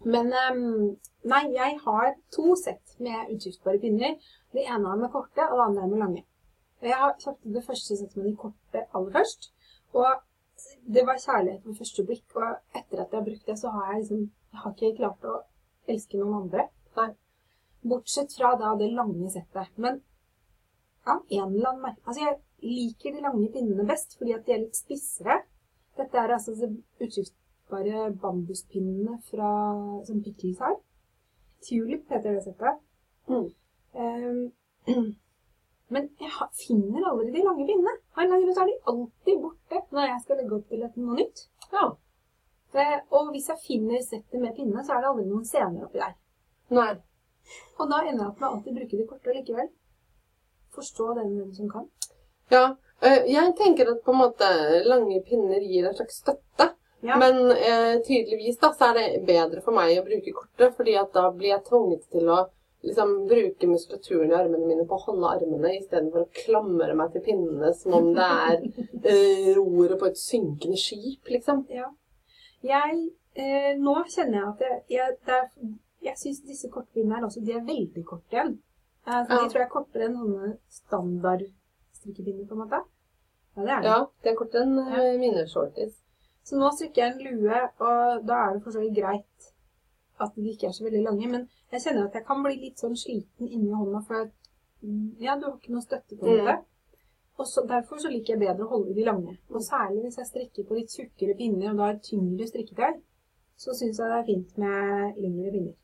[0.00, 0.10] Ja.
[0.12, 0.96] Men ehm,
[1.32, 4.16] nei, jeg har to sett med utskiftbare pinner.
[4.52, 6.24] Det ene er med korte, og det andre er med lange.
[6.84, 9.52] Jeg har kjøpt det første settet med de korte aller først.
[9.96, 10.10] Og
[10.94, 12.26] det var kjærlighet ved første blikk.
[12.36, 15.24] Og etter at jeg har brukt det, så har jeg liksom Jeg har ikke klart
[15.28, 15.32] å
[15.92, 16.68] elske noen andre.
[16.96, 17.10] Nei.
[17.86, 19.72] Bortsett fra da det lange settet.
[19.76, 20.00] Men
[21.06, 24.54] av en eller annen merke Altså, jeg liker de lange pinnene best fordi at de
[24.54, 25.42] er litt spissere.
[25.96, 26.70] Dette er altså de
[27.66, 30.76] utskiftbare bambuspinnene fra, som Pickles har.
[31.68, 32.78] Tulip heter det settet.
[33.28, 33.50] Mm.
[33.92, 34.52] Um,
[35.88, 37.96] men jeg har, finner aldri de lange pinnene.
[38.14, 40.96] Av en eller så er de alltid borte når jeg skal legge opp til et,
[40.96, 41.48] noe nytt.
[41.72, 41.90] Ja.
[43.10, 46.14] Og hvis jeg finner settet med pinne, så er det aldri noen scener oppi der.
[46.76, 46.90] Nei.
[47.78, 49.70] Og da ender jeg opp med å alltid bruke de korte likevel.
[50.76, 51.86] Forstå den som kan.
[52.52, 52.76] Ja.
[53.00, 54.50] eh, Jeg tenker at på en måte
[54.84, 56.75] lange pinner gir en slags støtte.
[57.04, 57.18] Ja.
[57.20, 61.12] Men eh, tydeligvis da, så er det bedre for meg å bruke kortet, fordi at
[61.14, 62.38] da blir jeg tvunget til å
[62.86, 67.24] liksom bruke muskulaturen i armene mine på å holde armene, istedenfor å klamre meg til
[67.26, 68.66] pinnene som om det er
[69.12, 71.66] eh, roret på et synkende skip, liksom.
[71.72, 71.90] Ja.
[72.66, 73.02] Jeg,
[73.36, 75.42] eh, nå kjenner jeg at jeg, jeg, det
[76.06, 78.56] jeg syns disse kortpinnene her også, de er veldig korte igjen.
[79.06, 79.22] Eh, Ja.
[79.30, 81.44] De tror jeg er kortere enn sånne standard
[81.94, 82.82] strikkepinner, på en måte.
[83.56, 83.92] Ja, det er det.
[83.92, 85.04] Ja, det er kortere enn ja.
[85.20, 85.94] mine shorties.
[86.46, 89.48] Så nå strikker jeg en lue, og da er det for så vidt greit
[90.22, 91.26] at de ikke er så veldig lange.
[91.32, 94.30] Men jeg kjenner at jeg kan bli litt sånn sliten inni hånda, for at,
[94.82, 96.44] mm, ja, du har ikke noe støtte på Mm.
[96.46, 96.56] det.
[97.38, 99.34] Og så, derfor så liker jeg bedre å holde de lange.
[99.50, 102.94] Og særlig hvis jeg strikker på litt tjukkere pinner, og da er tyngre strikketøy,
[103.58, 105.74] så syns jeg det er fint med lengre pinner.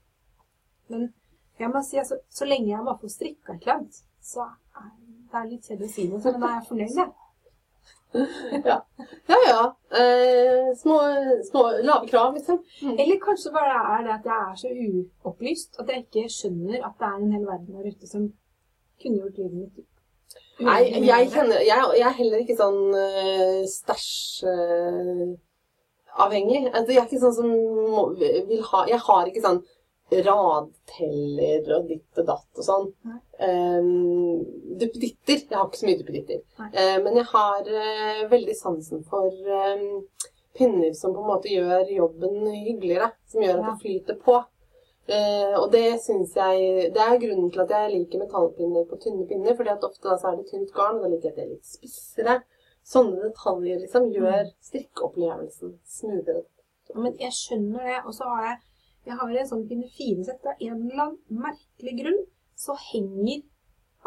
[0.89, 1.13] Men
[1.59, 4.47] jeg må si, altså, så lenge jeg bare får strikka et eller annet, så
[5.35, 7.13] er det litt kjedelig å si noe, men da er jeg fornøyd, jeg.
[9.33, 9.63] Ja ja.
[10.01, 10.97] Eh, små,
[11.51, 12.59] små lave krav, liksom.
[12.99, 16.95] Eller kanskje bare er det at jeg er så uopplyst at jeg ikke skjønner at
[16.99, 18.23] det er en hel verden der ute som
[19.03, 19.77] kunne gjort livet mitt
[20.63, 26.61] Nei, jeg kjenner Jeg, jeg er heller ikke sånn uh, stæsj-avhengig.
[26.71, 27.49] altså, jeg er ikke sånn som
[27.93, 29.61] må, vil ha Jeg har ikke sånn
[30.27, 32.89] radteller og ditt og datt og sånn.
[33.43, 34.43] Um,
[34.79, 35.43] duppeditter.
[35.49, 36.43] Jeg har ikke så mye duppeditter.
[36.61, 36.69] Nei.
[36.73, 40.05] Eh, men jeg har uh, veldig sansen for um,
[40.59, 43.13] pinner som på en måte gjør jobben hyggeligere.
[43.33, 43.71] Som gjør at Ja.
[43.73, 44.39] det flyter på.
[45.11, 49.27] Uh, og det syns jeg Det er grunnen til at jeg liker metallpinner på tynne
[49.27, 49.57] pinner.
[49.57, 51.45] fordi at ofte da så er det tynt garn, og da liker jeg at det
[51.45, 52.43] er litt spissere.
[52.87, 56.45] Sånne detaljer liksom gjør strikkeopplevelsen smoothere.
[56.95, 57.99] Men jeg skjønner det.
[58.07, 58.57] Og så har jeg
[59.07, 60.45] jeg har en sånn pinne fire-sett.
[60.47, 62.21] Av en eller annen merkelig grunn
[62.59, 63.43] så henger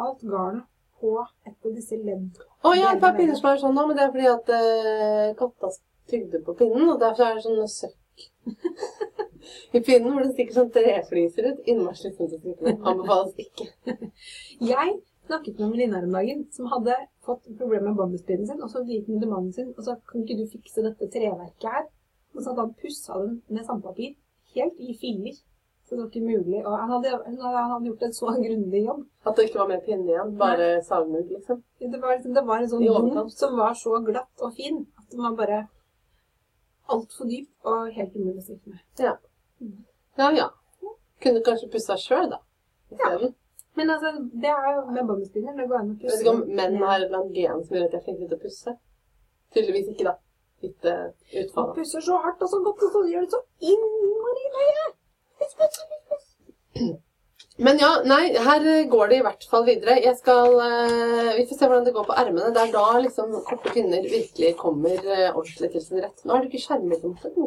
[0.02, 0.68] alt garnet
[1.00, 1.12] på
[1.46, 2.40] et av disse ledd.
[2.64, 5.34] Å ja, et par pinner som er sånn nå, men det er fordi at eh,
[5.40, 5.72] katta
[6.12, 8.26] tygde på pinnen, og derfor er det sånne søkk
[9.78, 11.60] i pinnen hvor det stikker sånn trefliser ut.
[11.68, 12.88] Innmari slitsomt å strikke med.
[12.88, 13.68] Anbefales ikke.
[14.72, 18.62] Jeg snakket med en venninne her om dagen som hadde fått problemer med bambuspinnen sin,
[18.64, 21.72] og så gikk hun til mannen sin og sa kan ikke du fikse dette treverket
[21.78, 21.90] her?
[22.36, 24.14] Og så hadde han pussa den med sandpapir
[24.56, 25.38] helt i filler.
[25.86, 26.62] Så det var ikke mulig.
[26.66, 29.04] Og han hadde, han hadde gjort en så grundig jobb.
[29.28, 30.34] At det ikke var mer pinne igjen.
[30.40, 31.62] Bare sagmugg, liksom.
[31.80, 35.06] Det var, liksom, det var en sånn bunn som var så glatt og fin at
[35.12, 35.60] det var bare
[36.90, 38.82] altfor dyp og helt umulig å sitte med.
[39.02, 39.16] Ja
[40.18, 40.32] ja.
[40.32, 40.50] ja.
[41.22, 42.40] Kunne kanskje pussa sjøl, da.
[43.00, 43.30] Ja.
[43.76, 45.56] Men altså, det er jo med bambuspinner.
[45.58, 46.18] Det går an å Jeg pusse.
[46.18, 48.30] vet ikke om menn har et eller annet gen som gjør at jeg er flinke
[48.30, 48.76] til å pusse.
[49.56, 50.16] Tydeligvis ikke, da.
[50.64, 51.08] Litt uh,
[51.42, 51.74] utfall.
[51.76, 53.42] pusser så hardt og så godt, og så gjør det så
[53.72, 54.15] innmari
[57.58, 59.96] Men ja, nei, her går det i hvert fall videre.
[60.04, 62.50] Jeg skal eh, Vi får se hvordan det går på ermene.
[62.56, 66.26] Det er da liksom korte kvinner virkelig kommer eh, ordentlig til sin rett.
[66.26, 67.32] Nå er du ikke skjermet, mot det.
[67.32, 67.40] Du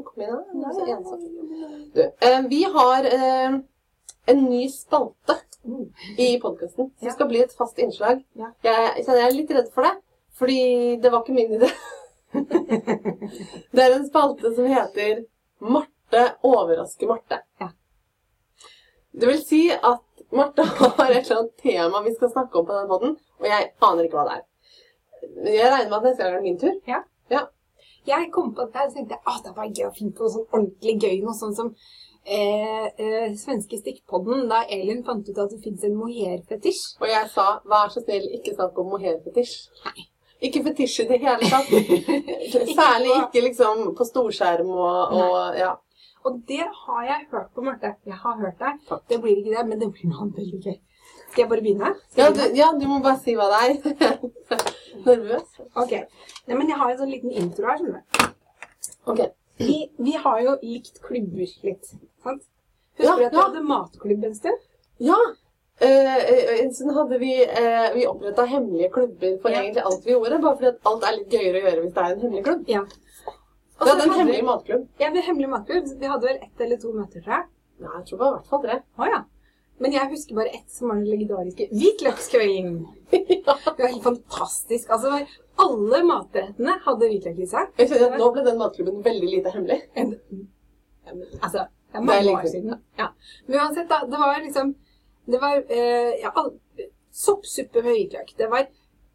[0.94, 1.27] ensom.
[1.92, 3.59] Du, eh, vi har eh,
[4.33, 5.37] en ny spalte
[6.16, 8.24] i podkasten som skal bli et fast innslag.
[8.64, 9.92] Jeg kjenner jeg er litt redd for det,
[10.40, 10.62] fordi
[11.03, 11.68] det var ikke min idé.
[13.77, 15.27] det er en spalte som heter
[15.61, 15.98] Marte
[16.47, 17.42] overrasker Marte.
[17.61, 17.71] Ja.
[19.12, 22.77] Det vil si at Marte har et eller annet tema vi skal snakke om på
[22.77, 24.49] denne podden, og jeg aner ikke hva det er.
[25.53, 26.75] Jeg regner med at neste gang er det min tur.
[26.88, 27.05] Ja.
[28.09, 30.33] Jeg kom på det og tenkte jeg, ah, det var gøy å finne på noe
[30.33, 31.16] sånn ordentlig gøy.
[31.25, 31.73] Noe sånn som
[32.25, 36.94] eh, eh, svenske stikkpodden da Elin fant ut at det fins en mohair-fetisj.
[37.03, 39.59] Og jeg sa vær så snill, ikke snakk om mohair-fetisj.
[40.49, 41.68] Ikke fetisj i det hele tatt.
[42.79, 45.75] Særlig ikke liksom på storskjerm og, og ja.
[46.26, 47.94] Og det har jeg hørt på, Marte.
[48.07, 48.78] Jeg har hørt deg.
[48.88, 49.02] Takk.
[49.09, 50.78] Det blir ikke det, men det blir noe annet veldig gøy.
[51.31, 51.90] Skal jeg bare begynne?
[52.18, 54.28] Ja du, ja, du må bare si hva det er.
[55.07, 55.59] Nervøs?
[55.78, 55.92] Ok.
[56.48, 58.31] Nei, men jeg har en sånn liten intro her, skjønner du.
[59.12, 59.20] Ok.
[59.59, 62.42] Vi, vi har jo likt klubber litt, sant?
[62.98, 63.44] Husker Ja, du at du ja.
[63.48, 64.64] hadde matklubb en stund?
[65.02, 65.18] Ja.
[65.87, 66.09] En
[66.59, 69.61] eh, sånn hadde vi uh, Vi oppretta hemmelige klubber for Ja.
[69.62, 70.40] egentlig alt vi gjorde.
[70.42, 72.64] Bare fordi at alt er litt gøyere å gjøre hvis det er en hemmelig klubb.
[72.72, 72.83] Ja.
[73.79, 74.87] Og ja, den hemmelige matklubb.
[74.99, 75.91] ja, vi hemmelig matklubb.
[76.01, 77.45] Vi hadde vel ett eller to møter, tror jeg.
[77.79, 78.79] Ja, jeg tror det var i hvert fall tre.
[79.12, 79.21] Ja.
[79.79, 82.79] Men jeg husker bare ett som var den legendariske hvitløkskvelden.
[83.12, 83.55] ja.
[83.69, 84.91] Det var helt fantastisk.
[84.91, 85.21] Altså,
[85.62, 87.71] alle matrettene hadde hvitløk i seg.
[87.79, 89.79] Jeg kjenner at Nå ble den matklubben veldig lite hemmelig.
[89.95, 90.17] En,
[91.38, 92.83] altså, det er mange år siden.
[92.99, 93.12] Ja.
[93.47, 94.03] Men uansett, da.
[94.11, 94.75] Det var liksom
[95.29, 96.33] Det var eh, ja,
[97.12, 98.35] soppsuppe med hvitløk.
[98.38, 98.67] Det var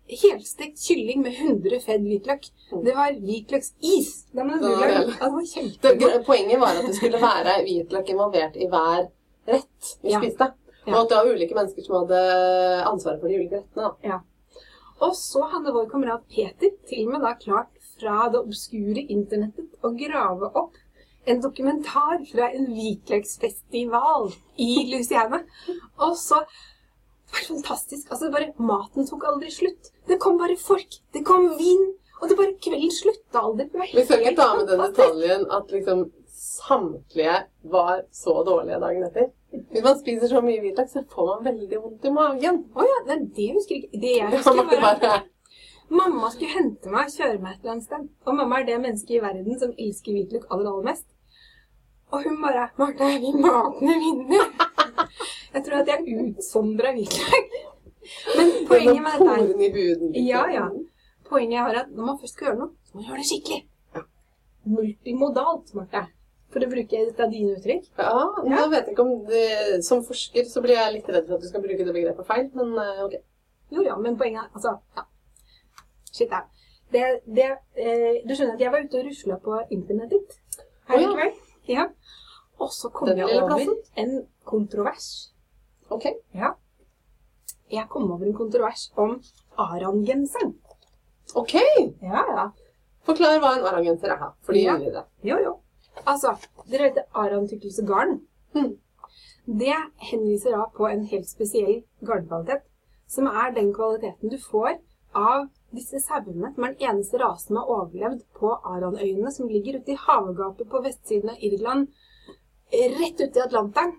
[0.09, 2.49] helstekt kylling med 100 fedd hvitløk.
[2.83, 4.09] Det var hvitløksis.
[4.33, 5.81] Det var, Det var hvitløk.
[5.81, 5.99] det.
[5.99, 9.07] Det var Det, poenget var at det skulle være hvitløk involvert i hver
[9.47, 10.19] rett vi Ja.
[10.19, 10.51] spiste.
[10.87, 12.19] Og at det var ulike mennesker som hadde
[12.85, 13.91] ansvaret for de ulike rettene.
[14.03, 14.19] Ja.
[15.01, 19.69] Og så hadde vår kamerat Peter til og med da klart fra det obskure internettet
[19.83, 20.73] å grave opp
[21.25, 25.39] en dokumentar fra en hvitløksfestival i Louisiana.
[25.99, 26.43] Og så
[27.33, 28.07] var fantastisk.
[28.11, 29.91] Altså, bare, maten tok aldri slutt.
[30.07, 30.99] Det kom bare folk.
[31.13, 31.85] Det kom vin.
[32.21, 33.69] Og det bare kvelden slutta aldri.
[33.91, 36.05] Vi skal ikke ta med den detaljen at liksom
[36.43, 37.35] samtlige
[37.73, 39.29] var så dårlige dagen etter.
[39.71, 42.63] Hvis man spiser så mye hvitløk, så får man veldig vondt i magen.
[42.73, 44.01] Å ja, nei, det husker jeg ikke.
[44.03, 45.21] Det jeg husker, var at bare
[45.93, 48.07] mamma skulle hente meg og kjøre meg et eller annet sted.
[48.25, 51.07] Og mamma er det mennesket i verden som elsker hvitløk aller, aller mest.
[52.13, 54.72] Og hun bare 'Marte, vi matene vinner'.
[55.53, 57.53] Jeg tror at jeg utsondra hvitløk.
[58.37, 60.15] Men poenget med dette er liksom.
[60.27, 60.65] Ja, ja.
[61.29, 63.61] Poenget er at når man først skal gjøre noe, så må man gjøre det skikkelig.
[64.73, 66.03] Multimodalt, Marte.
[66.53, 67.87] For å bruke et av dine uttrykk.
[67.97, 71.39] Ja, nå vet jeg ikke om det Som forsker så blir jeg litt redd for
[71.39, 73.15] at du skal bruke det begrepet feil, men eh, ok.
[73.73, 75.07] Jo, ja, men poenget er Altså, ja.
[76.11, 76.43] Shit, ja.
[76.93, 77.47] Det, det,
[77.81, 80.37] eh, du skjønner at jeg var ute og rusla på internettet
[80.91, 81.41] her Å, i kveld.
[81.71, 81.87] Ja.
[82.61, 83.65] Og så kom jeg over
[83.97, 84.13] en
[84.45, 85.31] kontrovers.
[85.89, 86.05] Ok.
[86.33, 86.53] Ja.
[87.71, 89.17] Jeg kom over en kontrovers om
[89.57, 90.53] Aran-genseren.
[91.35, 91.53] Ok!
[92.01, 92.51] Ja, ja.
[93.07, 94.77] Forklar hva en arangenser er, for de Ja.
[94.77, 95.03] det.
[95.23, 95.53] Jo, jo.
[96.05, 96.35] Altså,
[96.69, 98.19] dere vet Aran-tykkelse garn?
[98.53, 98.77] Mhm.
[99.45, 99.75] Det
[100.09, 102.63] henviser da på en helt spesiell garnkvalitet,
[103.07, 104.77] som er den kvaliteten du får
[105.15, 109.79] av disse sauene, som er den eneste rasen som har overlevd på Aranøyene, som ligger
[109.81, 111.87] ute i havgapet på vestsiden av Irland,
[112.71, 113.97] rett ute i Atlanteren.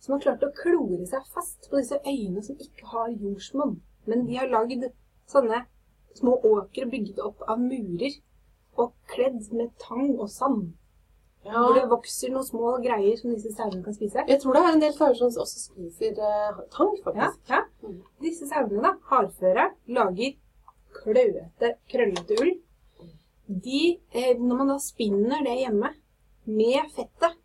[0.00, 3.76] Som har klart å klore seg fast på disse øyene som ikke har jordsmonn.
[4.08, 4.88] Men de har lagd
[5.28, 5.64] sånne
[6.16, 8.16] små åkre bygget opp av murer
[8.80, 10.70] og kledd med tang og sand.
[11.44, 11.56] Ja.
[11.56, 14.24] Hvor det vokser noen små greier som disse sauene kan spise.
[14.28, 17.38] Jeg tror det er en del sauer som også spiser uh, tang, faktisk.
[17.48, 17.62] ja.
[17.80, 17.92] ja.
[18.20, 20.34] Disse sauene, da, hardføre, lager
[21.00, 22.52] kløete, krøllete ull.
[23.50, 23.80] De,
[24.14, 25.94] eh, når man da spinner det hjemme
[26.50, 27.40] med fettet,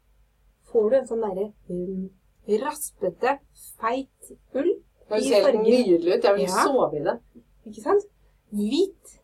[0.69, 2.09] får du en sånn derre um,
[2.47, 3.39] raspete,
[3.81, 4.71] feit ull.
[5.09, 6.23] Det ser helt nydelig ut.
[6.23, 6.63] Jeg vil Ja.
[6.65, 7.19] sove i det.
[7.67, 8.03] Ikke sant?
[8.51, 9.19] Hvit.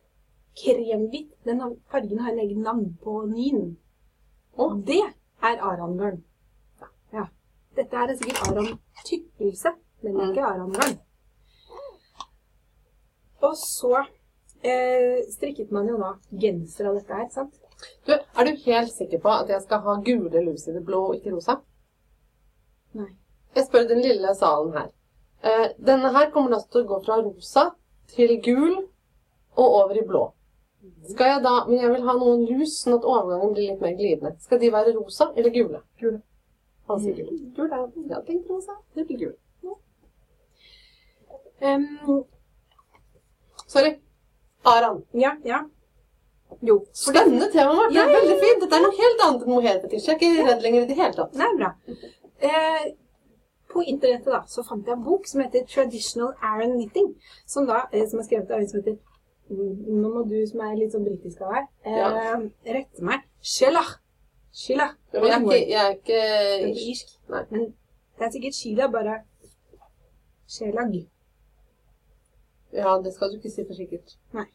[0.58, 1.30] Kremhvit.
[1.44, 3.76] Den fargen har en egen navn på nyn.
[4.58, 5.00] Og det
[5.42, 6.22] er aranbørn.
[7.12, 7.24] Ja.
[7.76, 10.98] Dette er sikkert aran-tykkelse, men er ikke aranbørn.
[13.42, 14.04] Og så
[14.62, 17.54] eh, strikket man jo da genser av dette her, sant?
[18.06, 21.00] Du, er du helt sikker på at jeg skal ha gule lus i det blå
[21.08, 21.56] og ikke rosa?
[22.98, 23.08] Nei.
[23.56, 24.90] Jeg spør den lille salen her.
[25.42, 27.66] Eh, denne her kommer da til å gå fra rosa
[28.12, 28.76] til gul
[29.56, 30.26] og over i blå.
[31.10, 33.94] Skal jeg da, Men jeg vil ha noen lus, sånn at overgangen blir litt mer
[33.98, 34.34] glidende.
[34.42, 35.82] Skal de være rosa eller gule?
[36.00, 36.22] Gule.
[36.90, 37.38] Han sier gule.
[37.56, 37.82] Gule.
[38.08, 38.78] Jeg har tenkt rosa.
[38.96, 39.36] Det blir gul.
[41.62, 42.24] Um,
[43.70, 44.00] Sorry.
[44.64, 45.04] Aran.
[45.12, 45.60] ja, ja.
[46.60, 46.84] Jo.
[46.92, 47.94] Spennende tema, Marte.
[47.94, 48.18] Ja, ja, ja.
[48.18, 48.64] Veldig fint.
[48.64, 50.08] Dette er noe helt annet enn mohairfetisj.
[50.08, 51.32] Jeg er ikke redd lenger i det hele tatt.
[51.38, 51.70] Det er bra.
[52.42, 52.84] Eh,
[53.72, 57.14] på internettet da, så fant jeg en bok som heter Traditional Aran Knitting,
[57.46, 58.98] som, da, eh, som er skrevet av en som heter
[59.52, 62.36] Nå må du som er litt sånn britisk av deg, eh, Ja.
[62.76, 63.24] rette meg.
[63.42, 63.82] Sheila.
[64.52, 64.86] Sheila.
[65.12, 67.08] Men jeg er ikke, jeg er ikke ikke irsk.
[67.28, 67.42] Nei.
[67.50, 67.66] Men
[68.18, 69.16] det er sikkert Sheila, bare
[70.48, 70.94] Shelag.
[72.72, 74.16] Ja, det skal du ikke si for sikkert.
[74.32, 74.46] Nei.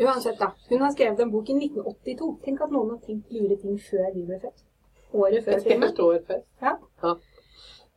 [0.00, 0.52] Uansett, da.
[0.68, 2.38] Hun har skrevet en bok i 1982.
[2.44, 4.64] Tenk at noen har tenkt lure ting før vi ble født.
[5.12, 5.88] Året før Et filmen.
[5.88, 6.42] helt år før.
[6.62, 6.74] Ja.
[7.02, 7.14] ja.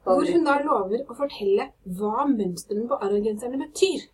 [0.04, 1.67] Hvor hun da lover å fortelle
[2.00, 4.08] hva mønstrene på arrogenserne betyr.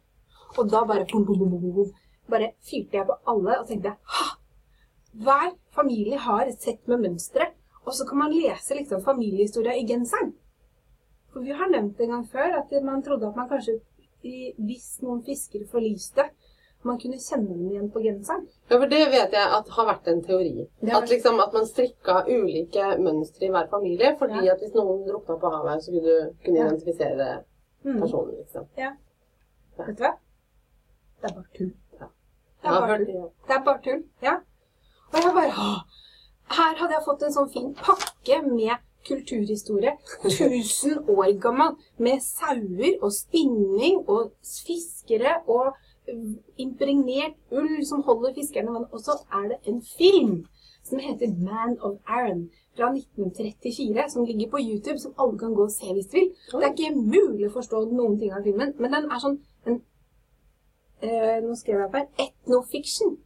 [0.57, 1.93] Og da bare bom, bom, bom, bom,
[2.29, 4.27] bare fyrte jeg på alle og tenkte ha!
[5.17, 7.47] Hver familie har et sett med mønstre,
[7.85, 10.33] og så kan man lese liksom familiehistoria i genseren.
[11.31, 13.79] For vi har nevnt en gang før at man trodde at man kanskje,
[14.21, 16.27] hvis noen fiskere forliste,
[16.83, 18.47] man kunne kjenne dem igjen på genseren.
[18.69, 20.67] Ja, for det vet jeg at har vært en teori.
[20.91, 24.53] At, liksom, at man strikka ulike mønstre i hver familie, fordi Ja.
[24.53, 26.67] at hvis noen drukna på havet, så kunne du kunne Ja.
[26.67, 27.43] identifisere
[27.85, 27.99] Mm.
[28.01, 28.67] personen, liksom.
[28.77, 28.91] Ja.
[29.77, 30.13] Vet du hva?
[31.21, 31.73] Det er bare tull.
[31.99, 32.05] Ja.
[32.61, 33.05] Det er bare tull.
[33.05, 33.31] det.
[33.47, 34.03] Det er bare tull.
[34.21, 34.35] Ja.
[35.13, 35.83] Og jeg bare
[36.49, 39.97] Her hadde jeg fått en sånn fin pakke med kulturhistorie.
[40.23, 41.75] 1000 år gammel.
[41.97, 45.73] Med sauer og spinning og fiskere og
[46.57, 48.93] impregnert ull som holder fiskerne i vannet.
[48.93, 50.45] Og så er det en film
[50.87, 55.63] som heter Man of Aaron fra 1934, som ligger på YouTube, som alle kan gå
[55.63, 56.31] og se hvis de vil.
[56.51, 59.79] Det er ikke mulig å forstå noen ting av filmen, men den er sånn en
[61.03, 62.07] øh, Nå skrev jeg opp her.
[62.27, 63.17] etnofiction.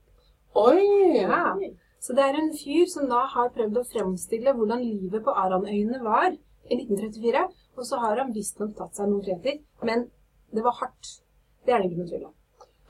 [0.56, 0.86] Oi!
[1.22, 1.56] Ja.
[2.02, 6.02] Så det er en fyr som da har prøvd å fremstille hvordan livet på Aranøyene
[6.04, 7.46] var i 1934.
[7.78, 10.10] Og så har han visstnok tatt seg noen friheter, men
[10.52, 11.18] det var hardt.
[11.66, 12.38] Det er det ikke noe tvil om.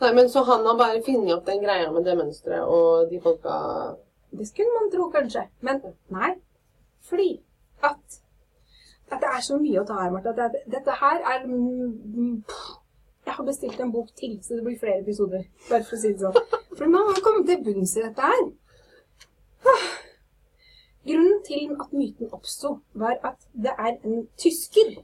[0.02, 3.22] Nei, men Så han har bare funnet opp den greia med det mønsteret, og de
[3.22, 3.54] folka
[4.32, 5.44] Det skulle man tro, kanskje.
[5.62, 6.32] Men nei.
[7.10, 7.42] Fordi
[7.84, 8.22] at,
[9.12, 10.32] at det er så mye å ta her, Martha.
[10.38, 11.46] Det, dette her er.
[13.26, 15.44] Jeg har bestilt en bok til, så det blir flere episoder.
[15.70, 16.40] Bare for å si det sånn.
[16.78, 18.46] For man må komme til bunns i dette her.
[19.68, 19.84] Ah.
[21.06, 24.96] Grunnen til at myten oppsto, var at det er en tysker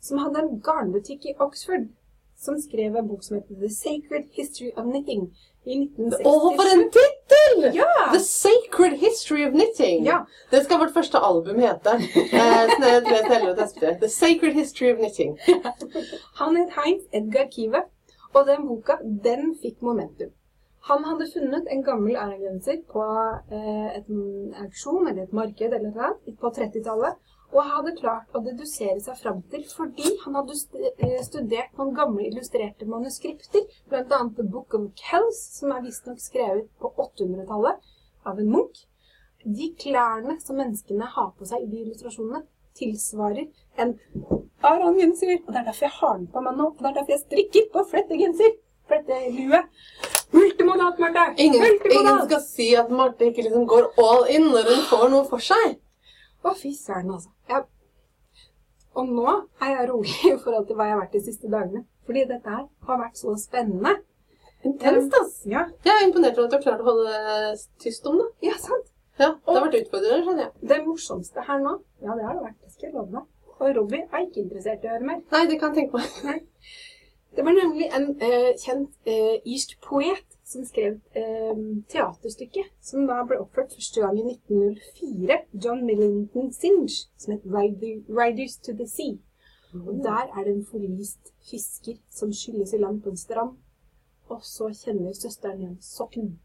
[0.00, 1.88] som hadde en garnbutikk i Oxford,
[2.36, 5.30] som skrev en bok som heter The Sacred History of Knitting
[5.66, 6.26] i 1967.
[6.30, 7.64] Å, for en tittel!
[7.74, 7.92] Ja!
[8.12, 10.04] The Sacred History of Knitting.
[10.06, 10.20] Ja.
[10.50, 11.96] Det skal vårt første album hete.
[11.96, 12.74] Eh.
[14.00, 15.36] The Sacred History of Knitting.
[16.40, 17.86] Han het Heinz Edgar Kive,
[18.32, 20.30] og den boka, den fikk momentum.
[20.86, 23.02] Han hadde funnet en gammel arangenser på
[23.50, 24.10] eh, et
[24.62, 27.16] auksjon eller et marked eller noe på 30-tallet,
[27.54, 32.26] og hadde klart å dedusere seg fram til fordi han hadde eh, studert noen gamle
[32.26, 34.20] illustrerte manuskripter, bl.a.
[34.36, 37.94] The Book of Kells, som er visstnok skrevet på 800-tallet
[38.26, 38.82] av en munk.
[39.46, 42.42] De klærne som menneskene har på seg i de illustrasjonene,
[42.76, 43.46] tilsvarer
[43.80, 43.94] en
[44.66, 45.38] arangenser.
[45.46, 46.70] Og det er derfor jeg har den på meg nå.
[46.72, 48.56] Og det er derfor jeg strikker på flettegenser.
[48.90, 49.62] Flettelue.
[50.34, 51.24] Multimodat, Marte!
[51.42, 55.26] Ingen, ingen skal si at Marte ikke liksom går all in når hun får noe
[55.30, 55.78] for seg.
[56.46, 57.32] Å, fy søren, altså.
[57.50, 57.64] Jeg...
[58.96, 59.28] Og nå
[59.60, 61.84] er jeg rolig i forhold til hva jeg har vært de siste dagene.
[62.06, 63.96] Fordi dette her har vært så spennende.
[64.66, 65.40] Intenst, ass.
[65.46, 67.16] Ja, Jeg er imponert over at du har klart å holde
[67.82, 68.28] tyst om det.
[68.48, 68.92] ja sant.
[69.16, 70.68] Ja, Det har vært utfordrende, skjønner jeg.
[70.70, 71.72] Det morsomste her nå,
[72.04, 72.58] ja, det har det vært.
[72.64, 73.28] Det skal jeg love deg.
[73.56, 75.22] Og Robbie er ikke interessert i å høre mer.
[75.32, 76.42] Nei, det kan jeg tenke meg.
[77.36, 81.58] Det var nemlig en eh, kjent eh, irsk poet som skrev eh,
[81.90, 85.38] teaterstykket som da ble oppført første gang i 1904.
[85.64, 89.18] John Millington Singe, som het Rider, 'Riders to the Sea'.
[89.74, 93.56] Og Der er det en forlist fisker som skylles i land på en strand.
[94.28, 96.38] Og så kjenner søsteren igjen sokken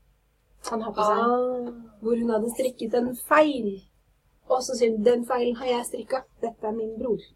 [0.69, 1.73] han har på seg, Ah.
[2.01, 3.81] hvor hun hadde strikket en feil.
[4.49, 7.33] Og så sier hun 'den feilen har jeg strikka, dette er min bror'.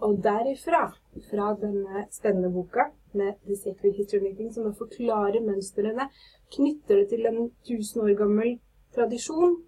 [0.00, 0.92] Og derifra,
[1.30, 6.08] fra denne spennende boka med The Sacred History making, som er å forklarer mønstrene,
[6.54, 8.56] knytter det til en tusen år gammel
[8.94, 9.58] tradisjon,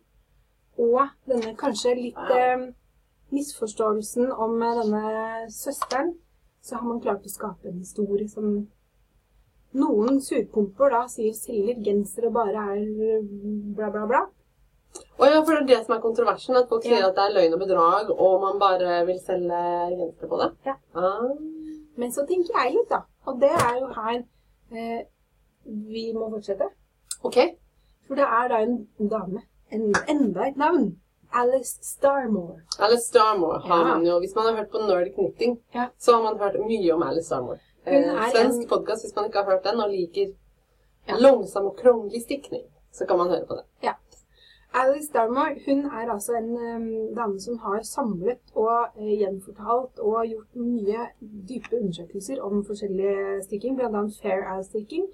[0.78, 2.68] og denne kanskje litt eh,
[3.34, 5.04] misforståelsen om eh, denne
[5.54, 6.14] søsteren,
[6.64, 8.66] så har man klart å skape en historie som
[9.74, 12.84] noen surpumper da sier selger genser og bare er
[13.74, 14.22] bla, bla, bla.
[15.18, 16.90] Og ja, for det er det som er kontroversen, at folk Ja.
[16.90, 19.62] sier at det er løgn og bedrag, og man bare vil selge
[19.98, 20.50] genser på det.
[20.66, 20.74] Ja.
[20.94, 21.34] Ah.
[21.96, 23.02] Men så tenker jeg litt, da.
[23.26, 24.22] Og det er jo her
[24.72, 25.04] eh,
[25.64, 26.68] vi må fortsette.
[27.24, 27.38] Ok.
[28.06, 30.90] For det er da en dame, en, enda et navn.
[31.34, 32.60] Alice Starmore.
[32.78, 33.94] Alice Starmore har Ja.
[33.94, 35.86] man jo Hvis man har hørt på Nerd Knitting, Ja.
[35.98, 37.58] så har man hørt mye om Alice Starmore.
[37.86, 40.32] Eh, svensk en- podcast hvis man ikke har hørt den og liker
[41.08, 41.14] Ja.
[41.18, 42.62] langsom og krongelig stikning,
[42.92, 43.64] så kan man høre på det.
[44.74, 50.26] Alice Darmore hun er altså en um, dame som har samlet og uh, gjenfortalt og
[50.26, 51.04] gjort mye
[51.48, 53.14] dype undersøkelser om forskjellig
[53.46, 54.02] strikking, bl.a.
[54.22, 55.06] Fair Isle-strikking.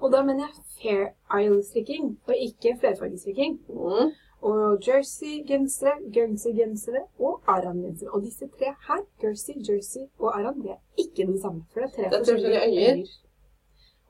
[0.00, 3.58] Og da mener jeg Fair Isle-strikking, og ikke flerfargestrikking.
[3.68, 4.12] Mm.
[4.50, 8.10] Og jersey-gensere, Guernsey-gensere og Aran-gensere.
[8.10, 11.64] Og disse tre her, Jersey, Jersey og Aran, det er ikke den samme.
[11.72, 13.06] For det er tre Det er forskjellige forskjellige øyer.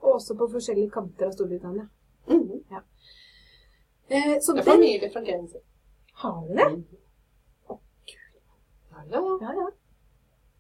[0.03, 1.88] Og også på forskjellige kanter av Storbritannia.
[2.28, 2.51] Mm.
[4.11, 5.61] Eh, så Det er den familie fra Guernsey.
[6.22, 6.68] har du det.
[6.70, 6.84] Mm.
[8.94, 9.20] Ja, ja.
[9.40, 9.68] Ja, ja.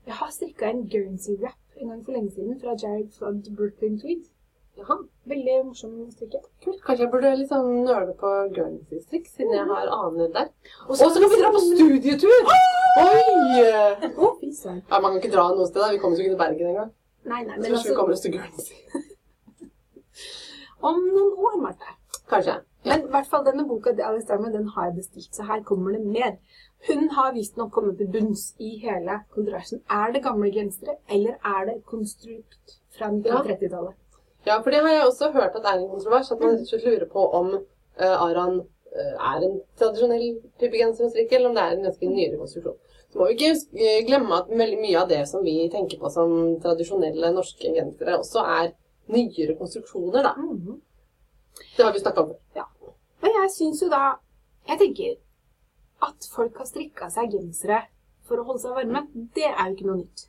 [0.06, 4.22] Jeg har strikka en Guernsey-wrap en gang for lenge siden fra Jared Flood Brooklyn Tweed.
[4.78, 4.96] Jaha.
[5.28, 6.38] Veldig morsom å strikke.
[6.64, 6.78] Kult.
[6.86, 10.48] Kanskje jeg burde sånn nøle på Guernsey-strikk, siden jeg har aner der.
[10.88, 12.48] Og så kan vi dra på studietur!
[13.02, 13.66] Oi!
[14.08, 14.80] Å, søren.
[14.90, 15.82] Ja, Man kan ikke dra noe sted.
[15.82, 15.90] da.
[15.92, 16.92] Vi kommer jo ikke til Bergen engang.
[17.24, 18.76] Nei, nei, Så men kanskje vi altså kommer oss til Guernsey.
[20.90, 21.92] Om noen år, Marte.
[22.30, 22.56] Kanskje.
[22.84, 26.36] Men i hvert fall denne boka den har jeg bestilt, så her kommer det mer.
[26.88, 29.82] Hun har visstnok kommet til bunns i hele kontroversen.
[29.90, 33.94] Er det gamle gensere, eller er det konstrukt fra 1930-tallet?
[34.46, 36.30] Ja, for det har jeg også hørt at er en kontrovers.
[36.32, 41.12] At man rett lurer på om uh, Aran uh, er en tradisjonell type genser å
[41.12, 42.80] strikke, eller om det er en ganske nyere konstruksjon.
[43.10, 46.10] Så må vi ikke eh, glemme at veldig mye av det som vi tenker på
[46.14, 48.70] som tradisjonelle norske gensere, også er
[49.10, 50.36] nyere konstruksjoner, da.
[50.38, 50.78] Mhm.
[51.76, 52.69] Det har vi snakka om før.
[53.20, 54.04] Men jeg syns jo da
[54.68, 55.16] Jeg tenker
[56.04, 57.82] at folk har strikka seg gensere
[58.28, 59.02] for å holde seg varme,
[59.34, 60.22] det er jo ikke noe nytt.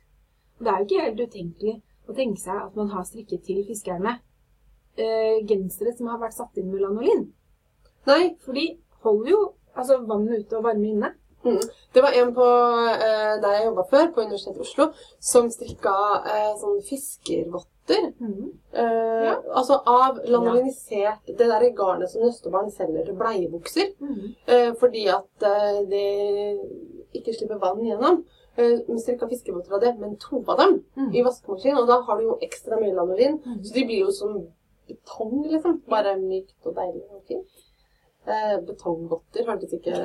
[0.58, 1.74] Det er jo ikke helt utenkelig
[2.08, 6.58] å tenke seg at man har strikket til fiskerne øh, gensere som har vært satt
[6.60, 7.24] inn med lanolin.
[8.08, 8.66] Nei, For de
[9.06, 9.40] holder jo
[9.76, 11.12] altså vannet ute og varme inne.
[11.44, 11.60] Mm.
[11.94, 12.44] Det var en på,
[12.92, 14.86] eh, der jeg jobba før, på Universitetet i Oslo,
[15.20, 15.94] som strikka
[16.26, 18.12] eh, sånn fiskervotter.
[18.72, 19.34] Eh, Ja.
[19.54, 23.92] Altså av lanolinisert Det der garnet som nøstebarn selger til bleiebukser.
[24.46, 26.60] Eh, fordi at eh, det
[27.14, 28.24] ikke slipper vann gjennom.
[28.56, 31.14] Eh, strikket strikka fiskevotter av det, men to av dem Mm.
[31.14, 31.76] i vaskemaskin.
[31.78, 33.62] Og da har du jo ekstra mye lanolin, Mm.
[33.64, 34.46] så de blir jo som
[34.88, 35.80] betong, liksom.
[35.88, 37.46] Bare mykt og deilig og fint.
[38.22, 39.96] Eh, betongvotter hørtes ikke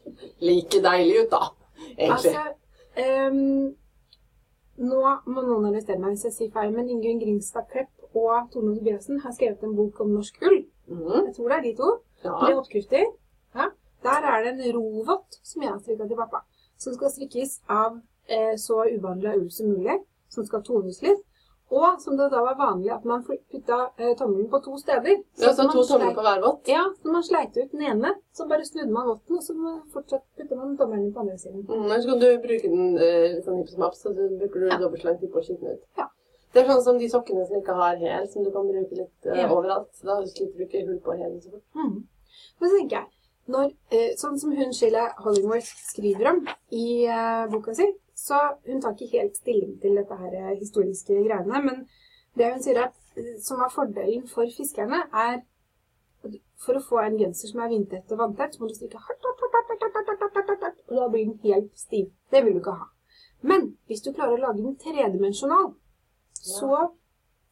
[0.48, 1.40] like deilig ut, da,
[1.96, 2.34] egentlig.
[2.34, 2.44] Altså,
[3.02, 3.74] um,
[4.90, 8.76] nå må noen arrestere meg hvis jeg sier feil, men Ingunn Gringstad Klepp og Tone
[8.76, 10.60] Tobiassen har skrevet en bok om norsk ull.
[10.86, 11.26] Mm.
[11.26, 11.90] Jeg tror det er de to.
[12.24, 12.34] Ja.
[12.44, 13.04] Med oppskrifter.
[13.54, 13.68] Ja.
[14.04, 16.44] Der er det en rovott som jeg har strikka til pappa.
[16.78, 17.98] Som skal strikkes av
[18.28, 19.98] eh, så ubehandla ull som mulig.
[20.30, 21.22] Som skal tones litt.
[21.72, 25.22] Og som det da var vanlig at man putta eh, tommelen på to steder.
[25.40, 26.68] Ja, så to tomler på hver vott.
[26.68, 29.54] Ja, så man sleit ut den ene, så bare snudde man votten, og så
[29.94, 31.64] fortsatt putta man tommelen på andre siden.
[31.68, 34.68] Mm, så kan du bruke den eh, sånn hipp som app, så du bruker du
[34.68, 34.78] Ja.
[34.78, 35.82] dobbeltslang tid på å skitne ut.
[35.98, 36.08] Ja.
[36.52, 39.26] Det er sånn som de sokkene som ikke har hæl, som du kan bruke litt
[39.26, 39.48] eh, Ja.
[39.50, 39.90] overalt.
[40.04, 41.64] Da slipper du ikke hull på hælen så fort.
[41.74, 42.06] Mm.
[42.60, 43.08] Men så tenker jeg,
[43.48, 48.82] når, eh, sånn som hun Sheila Hollingworth skriver om i eh, boka si, så hun
[48.82, 51.84] tar ikke helt stilling til dette her eh, historiske greiene, men
[52.38, 55.42] det hun sier at eh, som er fordelen for fiskerne er
[56.64, 59.24] for å få en genser som er vindtett og vanntett, så må du strikke hardt,
[59.28, 62.10] hardt, hardt, hardt, hardt, hardt, hardt, hardt, hardt, og da blir den helt stiv.
[62.32, 62.86] Det vil du ikke ha.
[63.44, 65.74] Men hvis du klarer å lage den tredimensjonal,
[66.40, 66.78] så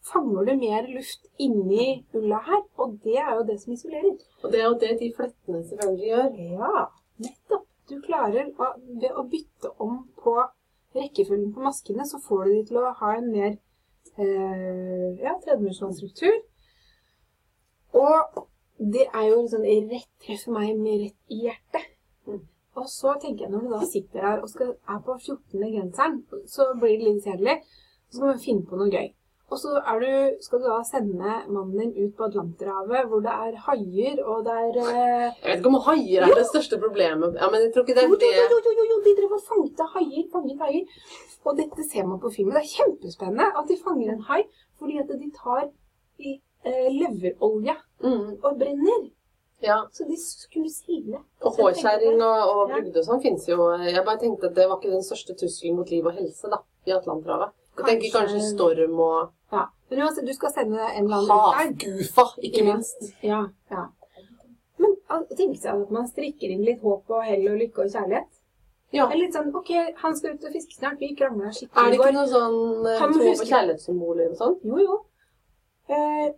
[0.09, 4.17] fanger du mer luft inni ulla her, og det er jo det som isolerer.
[4.43, 6.41] Og det er jo det de flettene selvfølgelig gjør.
[6.63, 6.87] Ja,
[7.27, 7.62] nettopp.
[7.93, 8.71] Du klarer å,
[9.03, 10.33] ved å bytte om på
[10.97, 15.93] rekkefølgen på maskene, så får du de til å ha en mer eh, ja, tredimensjonal
[15.99, 16.39] struktur.
[18.01, 18.47] Og
[18.95, 21.91] det er jo liksom rett treffer meg med rett i hjertet.
[22.29, 22.41] Mm.
[22.81, 25.67] Og så tenker jeg når du da sitter der og skal, er på 14.
[25.75, 27.59] genseren, så blir det litt kjedelig.
[28.09, 29.13] Så skal man finne på noe gøy.
[29.53, 30.11] Og så er du,
[30.45, 34.55] skal du da sende mannen din ut på Atlanterhavet, hvor det er haier, og det
[34.65, 37.37] er eh, Jeg vet ikke om haier er det største problemet.
[37.41, 38.31] Ja, men jeg tror ikke det jo, er jo, det.
[38.55, 40.85] jo, jo, jo, jo, de drev og fanget haier, fanget haier.
[41.45, 42.55] Og dette ser man på filmen.
[42.57, 44.43] Det er kjempespennende at de fanger en hai,
[44.79, 45.65] fordi at de tar
[46.19, 49.03] i eh, leverolje Mm, og brenner.
[49.63, 49.77] ja.
[49.95, 51.21] Så de skulle sile.
[51.45, 53.69] Og hårskjæring og, og brugde og sånn fins jo.
[53.87, 56.59] Jeg bare tenkte at det var ikke den største trusselen mot liv og helse da,
[56.89, 57.53] i Atlanterhavet.
[57.79, 59.67] Jeg tenker Kanskje- storm og Ja.
[59.91, 61.59] Men uansett, du skal sende en eller annen ut der.
[61.59, 63.03] havgufa, ikke minst.
[63.23, 63.87] Ja, ja.
[64.79, 64.97] Men
[65.37, 68.31] tenk seg at man strikker inn litt håp og hell og lykke og kjærlighet.
[68.93, 69.07] Ja.
[69.07, 71.91] Det er litt sånn, ok, han skal ut og fiske snart, vi krangler Er skikkelig
[71.91, 72.07] det i går.
[72.07, 74.57] ikke noe sånn eh, Han tro på kjærlighetssymboler kjærlighetssymboler og sånn?
[74.65, 74.99] Jo, jo.
[75.89, 76.33] Eh,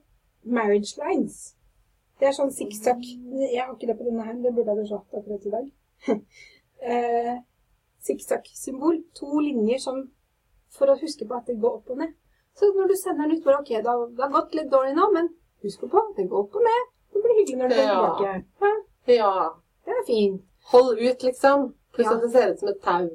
[0.44, 1.54] marriage lines.
[2.20, 3.02] Det er sånn sikksakk.
[3.02, 5.70] Jeg har ikke det på denne her, det burde jeg hatt akkurat i dag.
[6.82, 7.38] eh,
[8.04, 9.02] Sikksakk-symbol.
[9.18, 10.10] To linjer som
[10.78, 12.12] for å huske på at det går opp og ned.
[12.54, 14.94] Så når du sender den ut, bare ok, det har, det har gått litt dårlig
[14.94, 15.28] nå, men
[15.64, 16.82] husk på, at det går opp og ned.
[17.14, 18.02] Det blir hyggelig når du kommer Ja.
[18.16, 18.44] tilbake.
[19.06, 19.50] Ja, Ja.
[19.86, 20.42] det er fint.
[20.72, 21.74] Hold ut, liksom.
[21.92, 22.14] Pluss Ja.
[22.16, 23.08] at det ser ut som et tau.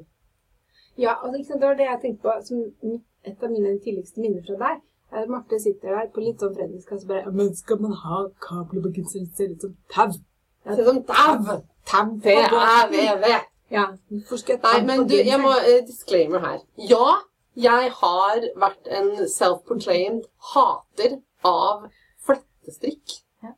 [0.98, 4.42] Ja, og liksom, det var det jeg tenkte på som et av mine tidligste minner
[4.48, 4.82] fra deg.
[5.12, 8.28] er at Marte sitter der på litt sånn fredagskasse og bare Men skal man ha
[8.40, 9.26] kabler på genseren?
[9.26, 10.12] Det ser ut som tau.
[10.76, 11.62] Ser ut som tau.
[11.86, 13.26] Tau P-æ-v-v.
[13.72, 16.60] Ja, hvorfor skal jeg Nei, men du, jeg må uh, disclaimer her.
[16.78, 17.20] Ja,
[17.60, 21.88] jeg har vært en self-proclaimed hater av
[22.26, 23.18] flettestrikk.
[23.44, 23.54] Ja.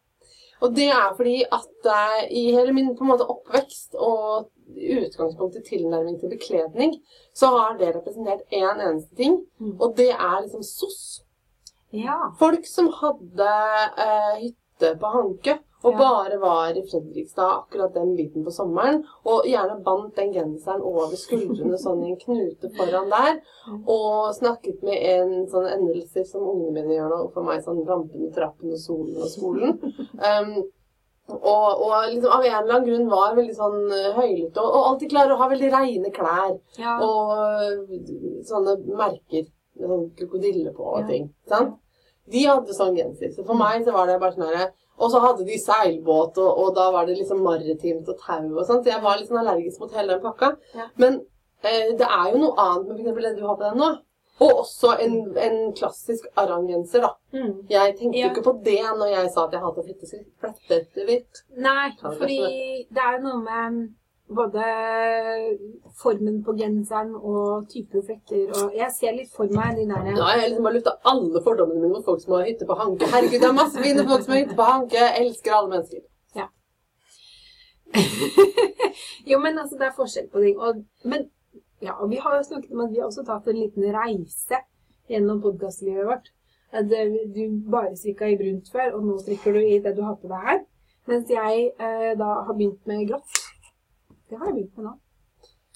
[0.61, 5.01] Og det er fordi at uh, i hele min på en måte oppvekst og i
[5.01, 6.95] utgangspunktet tilnærming til bekledning,
[7.35, 9.75] så har det representert én eneste ting, Mm.
[9.81, 11.21] og det er liksom SOS.
[11.93, 12.31] Ja.
[12.39, 13.51] Folk som hadde
[13.97, 19.45] uh, hytte på Hanke, og bare var i Fredrikstad akkurat den biten på sommeren, og
[19.49, 23.83] gjerne bandt den genseren over skuldrene sånn i en knute foran der, Mm.
[23.87, 28.31] og snakket med en sånn endelser som ungene mine gjør nå, for meg sånn rampende
[28.33, 29.75] trappen og solen og skolen.
[30.17, 30.53] Um,
[31.31, 33.77] og, og liksom av en eller annen grunn var veldig sånn
[34.17, 36.57] høylytt og, og alltid klarer å ha veldig reine klær.
[36.81, 36.97] ja.
[37.05, 39.45] Og sånne merker
[39.79, 41.29] med sånn krokodille på og ting.
[41.47, 41.77] Sant?
[42.31, 43.31] De hadde sånn genser.
[43.35, 44.67] Så for meg så var det bare sånn herre
[45.01, 48.63] Og så hadde de seilbåt, og, og da var det liksom maritimt og tau og
[48.67, 48.83] sånn.
[48.85, 50.51] Så jeg var litt sånn allergisk mot hele den pakka.
[50.77, 50.85] Ja.
[51.01, 51.19] Men
[51.65, 53.21] eh, det er jo noe annet med f.eks.
[53.25, 53.89] det du har på deg nå.
[54.41, 57.11] Og også en, en klassisk arrangenser da.
[57.35, 57.51] Mm.
[57.69, 58.29] Jeg tenkte jo Ja.
[58.31, 59.83] ikke på det når jeg sa at jeg hadde
[60.67, 61.41] flettehvitt.
[61.61, 62.37] Nei, Ta det fordi
[62.89, 63.81] det er jo noe med
[64.35, 64.65] både
[66.01, 70.29] formen på genseren og type flekker og Jeg ser litt for meg de der Da
[70.29, 73.09] har jeg liksom bare lufta alle fordommene mine mot folk som har hytte på Hanke.
[73.11, 75.03] Herregud, det er masse fine folk som har hytte på Hanke.
[75.03, 76.07] Jeg elsker alle mennesker.
[79.29, 80.59] Jo, men altså, det er forskjell på ting.
[80.59, 81.27] Og, men
[81.81, 84.61] ja, og vi har jo snakket om at vi har også tatt en liten reise
[85.11, 86.31] gjennom podkastlivet vårt.
[86.71, 90.03] At eh, du bare strikka i brunt før, og nå strikker du i det du
[90.07, 90.61] har på deg her.
[91.09, 93.41] Mens jeg eh, da har begynt med grått.
[94.31, 94.91] Det har jeg begynt med nå.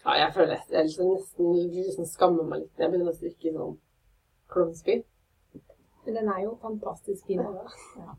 [0.06, 3.51] Ja, jeg føler jeg, jeg liksom nesten liksom skammer meg litt jeg begynner å strikke
[3.56, 3.74] sånn
[4.53, 4.95] klovnspy.
[6.06, 7.41] Men den er jo fantastisk fin.
[7.41, 8.14] Ja.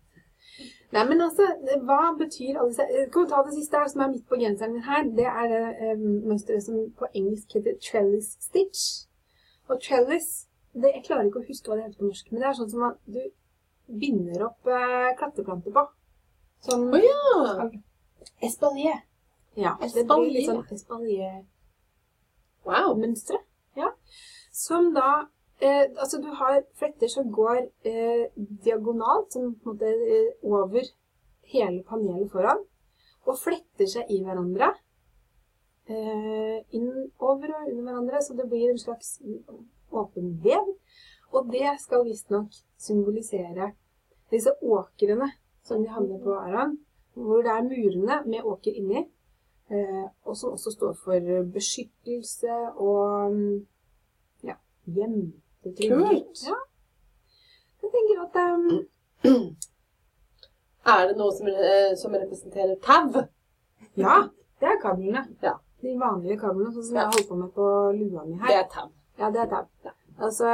[0.93, 1.47] Nei, men altså,
[1.89, 4.76] hva betyr alle disse Kan vi ta det siste her, som er midt på genseren
[4.76, 5.09] min her?
[5.18, 8.84] Det er det eh, mønsteret som på engelsk heter trellis stitch.
[9.72, 10.28] Og trellis
[10.76, 12.72] det, Jeg klarer ikke å huske hva det heter på norsk, men det er sånn
[12.74, 13.22] som at du
[14.05, 15.89] binder opp eh, klatreplanter på.
[16.68, 17.68] Sånn oh, ja!
[18.45, 19.05] espalier.
[19.57, 23.38] Ja, litt sånn espalier-mønstre.
[23.40, 23.46] Wow.
[23.76, 23.88] Ja.
[24.52, 25.28] Som da
[25.61, 27.57] eh, Altså, du har fletter som går
[27.88, 30.82] eh, diagonalt, som på en måte eh, over
[31.52, 32.59] hele panelet foran,
[33.26, 34.68] og fletter seg i hverandre.
[35.86, 39.09] Eh, inn over og under hverandre, så det blir en slags
[39.94, 40.66] åpen vev.
[41.34, 42.50] Og det skal visstnok
[42.80, 43.72] symbolisere
[44.30, 45.28] disse åkrene
[45.66, 46.78] som de havner på Aran,
[47.14, 49.07] hvor det er murene med åker inni,
[49.68, 53.66] og som også står for beskyttelse og mm,
[54.46, 54.54] ja.
[54.86, 56.42] Kult.
[56.46, 56.58] Ja.
[57.82, 58.68] Jeg tenker at um,
[60.86, 63.24] Er det noe som, eh, som representerer tau?
[63.98, 64.28] Ja,
[64.60, 65.24] det er kablene.
[65.42, 65.56] Ja.
[65.82, 68.52] De vanlige kablene, sånn som jeg holder på med på lua mi her.
[68.52, 68.86] Det er tau.
[69.18, 69.64] Ja, det er tau.
[69.84, 69.94] Ja.
[70.22, 70.52] Altså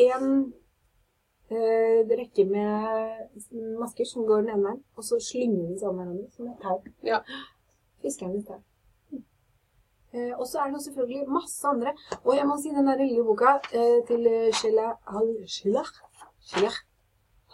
[0.00, 0.54] en
[1.50, 3.40] eh, rekke med
[3.80, 6.80] masker som går den ene veien, og så slynger de sammen hverandre som et tau.
[7.04, 7.20] Ja.
[8.02, 8.62] Fiskernes tau.
[10.14, 11.94] Eh, og så er det selvfølgelig masse andre.
[12.22, 15.82] Og jeg må si den der lille boka eh, til Sheila Hall- Sheila
[16.40, 16.70] Sheila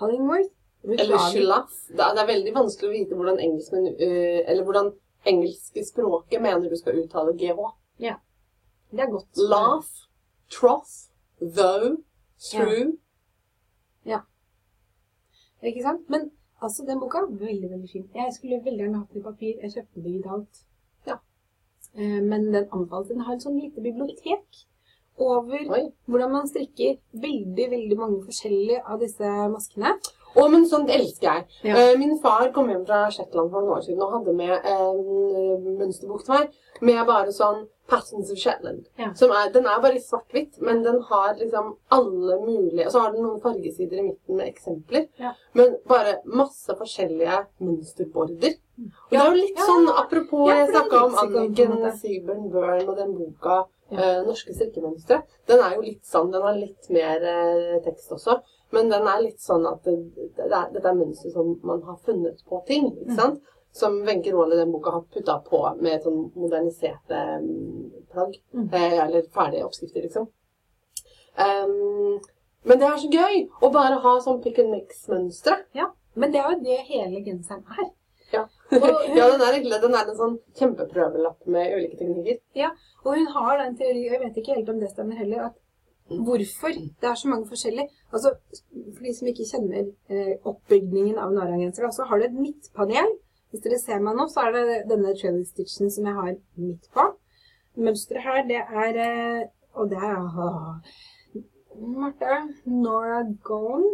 [0.00, 0.50] Hallingworth.
[0.84, 1.62] Eller Sheila.
[1.88, 4.86] Det det er veldig vanskelig å vite hvordan engelsk, men, uh, eller hvordan
[5.28, 7.66] engelske språket mener du skal uttale GH.
[8.00, 8.14] Ja.
[8.90, 9.28] Det er godt.
[9.36, 9.90] Laugh,
[10.50, 10.94] trough,
[11.40, 11.98] though,
[12.40, 12.96] through.
[15.62, 16.08] Ikke sant?
[16.08, 16.30] Men
[16.62, 18.08] altså, den boka veldig, veldig fin.
[18.14, 19.54] Jeg skulle veldig gjerne hatt den i papir.
[19.62, 20.64] Jeg kjøpte den digitalt.
[21.06, 21.16] Ja.
[21.94, 23.08] Eh, Men den anbefales.
[23.08, 24.64] Den har et sånn lite bibliotek
[25.20, 25.82] over Oi.
[26.08, 29.92] hvordan man strikker veldig, veldig mange forskjellige av disse maskene.
[30.36, 31.46] Å, men sånt elsker jeg.
[31.64, 31.74] Ja.
[31.76, 35.00] Eh, min far kom hjem fra Shetland for noen år siden og hadde med en
[35.80, 36.50] mønsterbok til meg
[36.86, 38.84] med bare sånn Patterns of Shetland.
[39.00, 39.08] Ja.
[39.18, 43.00] Som er, den er bare i svart-hvitt, men den har liksom alle mulige Og så
[43.02, 45.08] har den noen fargesider i midten med eksempler.
[45.18, 45.32] Ja.
[45.58, 48.54] Men bare masse forskjellige mønsterborder.
[48.80, 51.74] Og det er jo litt Ja, sånn, apropos Ja, jeg snakka om Anniken.
[51.98, 53.58] Seaburn Byrne og den boka
[53.90, 53.98] Ja.
[53.98, 55.22] eh, 'Norske strikkemønstre'.
[55.48, 58.40] Den er jo litt sånn, den har litt mer eh, tekst også.
[58.74, 59.96] Men den er litt sånn at det,
[60.36, 62.90] det er, dette er mønster som man har funnet på ting.
[62.90, 63.00] Mm.
[63.04, 63.40] ikke sant?
[63.74, 68.34] Som Wenche Roald i den boka har putta på med sånn moderniserte mm, plagg.
[68.54, 68.66] Mm.
[68.66, 70.26] Eh, eller ferdige oppskrifter, liksom.
[71.38, 72.18] Um,
[72.66, 75.56] men det er så gøy å bare ha sånn pick and mix-mønstre.
[75.78, 77.90] Ja, Men det er jo det hele genseren er.
[78.34, 78.44] Ja.
[79.16, 82.38] Ja, den er egentlig den er en sånn kjempeprøvelapp med ulike teknikker.
[82.58, 82.70] Ja,
[83.04, 85.48] Og hun har da en teori, og jeg vet ikke helt om det stemmer heller,
[85.50, 85.56] at
[86.10, 88.34] hvorfor det er så mange forskjellige Altså,
[88.96, 93.12] For de som ikke kjenner eh, oppbygningen av en arangenser, så har du et midtpanel.
[93.50, 97.06] Hvis dere ser meg nå, så er det denne trailer-stitchen som jeg har midt på.
[97.78, 99.48] Mønsteret her, det er eh,
[99.78, 100.50] Og det er aha.
[101.78, 103.92] Marte Nora Gone.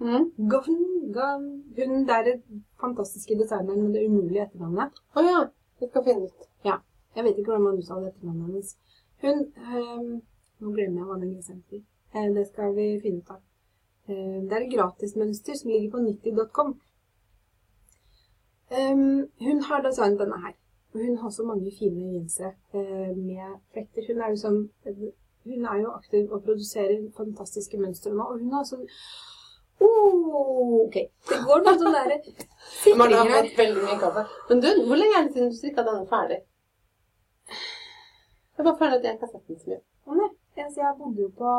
[0.00, 0.30] Mm.
[0.50, 1.50] Gone, Gone.
[1.76, 2.40] Hun der
[2.80, 4.96] fantastiske designeren med det umulige etternavnet.
[5.14, 5.42] Å ja.
[5.80, 6.48] Vi skal finne ut.
[6.64, 6.80] Ja.
[7.16, 8.76] Jeg vet ikke hvordan man uttaler etternavnet hennes.
[9.22, 10.08] Hun ehm,
[10.64, 11.82] Nå glemmer jeg hva den grisen heter.
[12.16, 13.40] Eh, det skal vi finne ut av.
[14.08, 16.70] Eh, det er et gratismønster som ligger på 90.com.
[18.72, 20.54] Ehm, hun har designet denne her.
[20.94, 24.08] Hun har så mange fine gensere eh, med flekter.
[24.08, 24.58] Hun er jo sånn
[25.44, 28.86] hun er jo aktiv og produserer fantastiske mønstre nå, og hun har sånn
[29.84, 30.96] oh, Ok.
[31.28, 34.30] Det går noen sånne derre sikringer her.
[34.48, 36.40] Men du, hvor lenge er det siden du strikka denne ferdig?
[38.56, 39.82] Jeg bare føler at jeg ikke har sett den så mye.
[40.08, 40.30] Å nei,
[40.62, 41.50] altså, jeg bodde jo på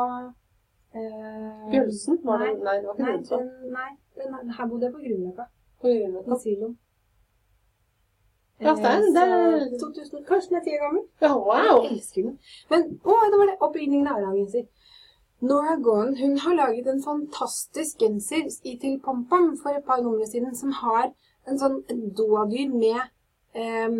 [0.94, 2.18] eh, Bjølsen?
[2.24, 2.50] Var det?
[2.64, 5.44] Nei, det var ikke Nei, den nei men her bodde jeg på Grünerløkka.
[5.80, 6.38] På Grünerløkka.
[6.44, 6.78] Siloen.
[8.60, 11.02] Ja, Stein, er- det er- Eh, 2000, kanskje den er ti år gammel.
[11.20, 11.82] Ja, wow!
[11.84, 12.38] Jeg elsker den.
[12.70, 13.56] Men å, det var det.
[13.60, 14.64] Oppbygningen av Aran-genser.
[15.40, 20.26] Nora Goen hun har laget en fantastisk genser i til PomPom for et par numre
[20.26, 21.12] siden som har
[21.48, 21.82] en sånn
[22.16, 23.00] doadyr med
[23.54, 23.90] eh,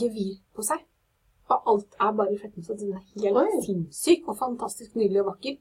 [0.00, 0.82] gevir på seg.
[1.50, 3.62] Og alt er bare i så den er helt Oi.
[3.66, 5.56] sinnssyk og fantastisk nydelig og vakker.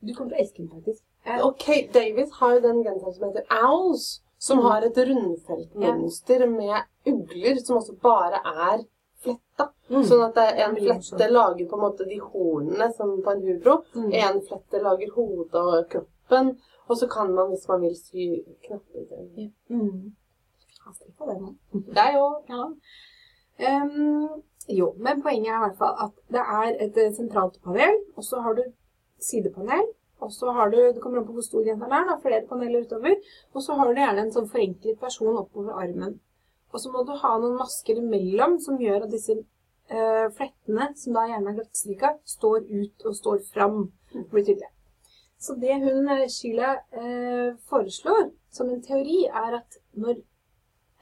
[0.00, 1.02] Du kommer til å elske den, faktisk.
[1.26, 4.64] Eh, Og Kate Davis har jo den genseren som heter Owls, som Mm.
[4.70, 8.84] har et rundfeltmønster med ugler som også bare er
[9.22, 9.66] fletta.
[9.90, 10.02] Mm.
[10.08, 13.82] Sånn at det en flette lager på en måte de hornene som på en hubro.
[13.94, 14.12] Mm.
[14.14, 16.58] En flette lager hodet og kroppen.
[16.88, 19.52] Og så kan man, hvis man vil, sy knapper til.
[19.68, 20.14] Mm.
[20.84, 21.54] Han strikka det nå.
[21.94, 22.48] Jeg òg.
[22.48, 22.64] Ja.
[23.58, 24.42] Ehm,
[24.78, 28.24] jo, men poenget er i hvert fall at det er et eh, sentralt panel, og
[28.24, 28.64] så har du
[29.20, 29.86] sidepanel,
[30.20, 32.84] og så har du, det kommer an på hvor stor genseren er, da, flere paneler
[32.84, 33.14] utover,
[33.54, 36.18] og så har du gjerne en sånn forenklet versjon oppover armen.
[36.70, 41.16] Og så må du ha noen masker imellom som gjør at disse øh, flettene, som
[41.16, 43.80] da gjerne er glattstrika, står ut og står fram.
[44.30, 44.70] Blir tydelig.
[45.40, 50.20] Så det hun, eh, Sheila, øh, foreslår som en teori, er at når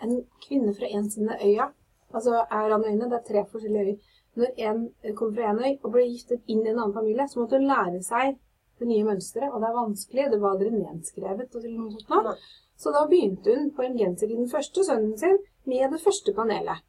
[0.02, 1.72] en kvinne fra en sine øya,
[2.14, 5.72] altså er han øyne, det er tre forskjellige øyer, når en kommer fra en øy
[5.82, 8.36] og blir giftet inn i en annen familie, så måtte hun lære seg
[8.78, 12.12] det nye mønsteret, og det er vanskelig, det var aldri nedskrevet og til noe sånt
[12.12, 12.34] noe.
[12.78, 16.34] Så da begynte hun på en genser i den første sønnen sin med det første
[16.36, 16.84] panelet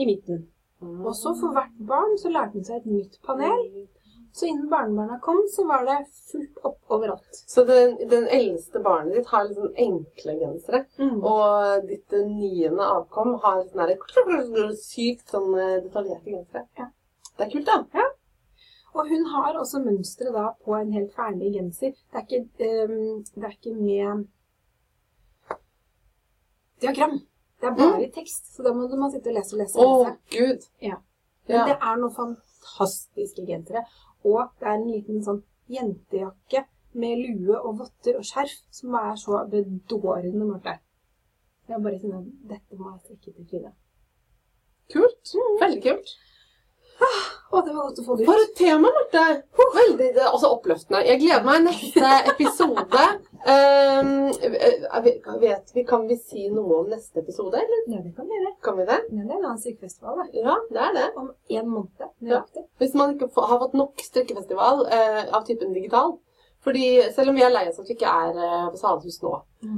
[0.00, 0.46] i midten.
[0.80, 3.66] Og så for hvert barn så lærte hun seg et nytt panel,
[4.32, 5.98] så innen barnebarna kom, så var det
[6.30, 7.42] fullt opp overalt.
[7.46, 10.84] Så den, den eldste barnet ditt har sånn enkle gensere.
[11.00, 11.18] Mm.
[11.18, 16.66] Og ditt eh, niende avkom har sånne sykt sånn eh, detaljerte gensere.
[16.78, 16.90] Ja.
[17.36, 18.08] Det er kult, da.
[18.90, 21.94] Og hun har også mønsteret da på en helt ferdig genser.
[22.10, 22.40] Det er ikke,
[22.90, 24.24] um, det er ikke med
[26.82, 27.20] diagram.
[27.60, 28.12] Det er bare mm.
[28.14, 29.78] tekst, så da må man sitte og lese og lese.
[29.78, 30.66] Å, oh, gud.
[30.82, 30.98] Ja.
[31.50, 31.64] Ja.
[31.68, 33.84] Det er noen fantastiske gensere.
[34.24, 36.64] Og det er en liten sånn jentejakke
[37.00, 40.78] med lue og votter og skjerf som er så bedårende Marte.
[41.70, 43.72] Jeg bare kjenner at dette må jeg trekke til Frida.
[44.90, 45.34] Kult.
[45.60, 46.16] Veldig kult.
[47.50, 48.28] Å, det var godt å få det ut.
[48.28, 49.22] For et tema, Marte.
[49.76, 51.00] Veldig er oppløftende.
[51.06, 51.62] Jeg gleder meg.
[51.66, 53.06] Neste episode
[53.46, 54.10] um,
[55.42, 57.86] vet, vi, Kan vi si noe om neste episode, eller?
[57.90, 58.52] Ja, det kan vi gjøre.
[58.66, 59.00] Kan vi det?
[59.10, 60.44] Men det er en annen strikkefestival, det.
[60.44, 61.08] Ja, det er det.
[61.22, 62.06] Om en måned.
[62.26, 62.66] Nøyaktig.
[62.80, 66.16] Hvis man ikke får- har fått nok strikkefestival eh, av typen digital
[66.64, 69.30] fordi Selv om vi er lei oss at vi ikke er eh, på Salhus nå,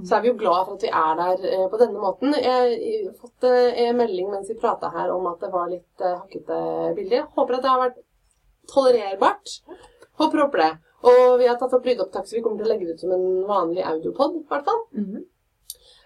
[0.07, 2.35] så er vi jo glad for at vi er der eh, på denne måten.
[2.35, 6.01] Jeg har fått eh, en melding mens vi prata her om at det var litt
[6.03, 6.59] eh, hakkete
[6.97, 7.29] bilder.
[7.37, 8.01] Håper at det har vært
[8.75, 9.55] tolererbart.
[10.19, 10.71] Håper, håper det.
[11.13, 13.15] Og vi har tatt opp lydopptak, så vi kommer til å legge det ut som
[13.15, 14.41] en vanlig audiopod.
[14.43, 14.83] i hvert fall.
[14.99, 15.23] Mm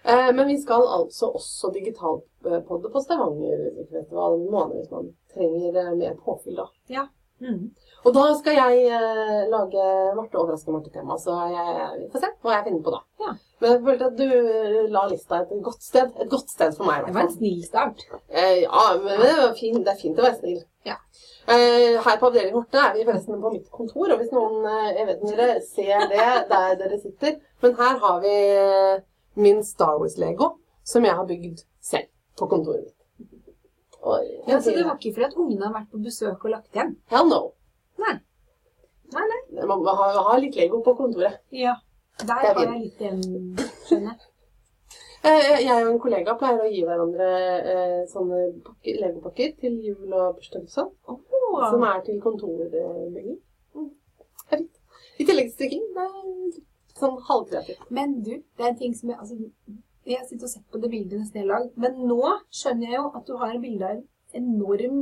[0.07, 6.17] men vi skal altså også digitalpodde på Stavanger-festivalen en måned hvis man trenger eh, mer
[6.25, 6.59] påfyll.
[6.59, 7.07] da.
[7.39, 7.69] Mhm.
[8.05, 9.83] Og da skal jeg eh, lage
[10.17, 13.01] Marte overrasker Marte-tema, så jeg, vi får se hva jeg finner på da.
[13.23, 13.33] Ja.
[13.61, 16.13] Men jeg følte at du eh, la lista et godt sted.
[16.21, 17.05] Et godt sted for meg.
[17.07, 18.05] Det var en snill start.
[18.29, 20.61] Eh, ja, men det, var fin, det er fint å være snill.
[20.87, 20.97] Ja.
[21.51, 24.89] Eh, her på avdeling Horte er vi forresten på mitt kontor, og hvis noen eh,
[24.99, 28.35] jeg vet dere ser det der dere sitter Men her har vi
[29.41, 32.96] min Star Wars-lego, som jeg har bygd selv på kontoret mitt.
[34.07, 36.71] Og, Ja, Så det var ikke fordi at ungene har vært på besøk og lagt
[36.75, 36.95] igjen?
[37.11, 37.41] Hell no.
[37.99, 38.13] Nei.
[39.15, 39.65] Nei, nei.
[39.65, 41.39] Man må ha, ha litt Lego på kontoret.
[41.51, 41.75] Ja.
[42.23, 43.21] Der er har jeg litt igjen,
[43.87, 44.19] skjønner jeg.
[45.27, 47.27] Eh, Jeg og en kollega pleier å gi hverandre
[47.73, 50.69] eh, sånne pakker, legopakker til jul og bursdag
[51.07, 51.61] og Oh.
[51.71, 53.37] som er til kontorbygging.
[53.73, 53.85] Mm.
[54.49, 54.79] Det er fint.
[55.17, 55.85] I tillegg til strikking.
[55.95, 57.85] Det er sånn halvkreativt.
[57.89, 59.37] Men du, det er en ting som jeg altså,
[60.07, 62.21] Jeg sitter og sett på det bildet nesten hele dag, men nå
[62.55, 64.05] skjønner jeg jo at du har bilde av en
[64.39, 65.01] enorm,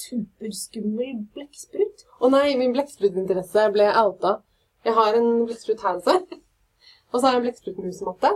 [0.00, 2.06] superskummel blekksprut.
[2.22, 4.38] Å nei, min blekksprutinteresse ble outa
[4.86, 6.38] Jeg har en blekksprut her også.
[7.10, 8.30] Og så har jeg en blekksprutmusematte.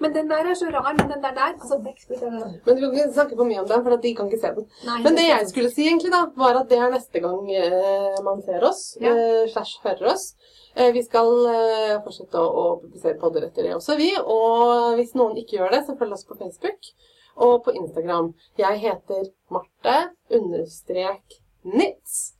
[0.00, 1.78] Men den der er så rar, men den der der Altså.
[1.78, 4.66] Men du kan ikke snakke for mye om den, for de kan ikke se den.
[4.86, 8.22] Nei, Men det jeg skulle si, egentlig, da, var at det er neste gang eh,
[8.24, 9.12] man ser oss, Ja.
[9.12, 10.34] eh, slash hører oss.
[10.76, 14.12] Eh, vi skal eh, fortsette å, å publisere podder etter det også, vi.
[14.16, 16.92] Og hvis noen ikke gjør det, så følg oss på Facebook
[17.36, 18.32] og på Instagram.
[18.58, 19.98] Jeg heter Marte
[20.34, 22.32] understrek Nitz.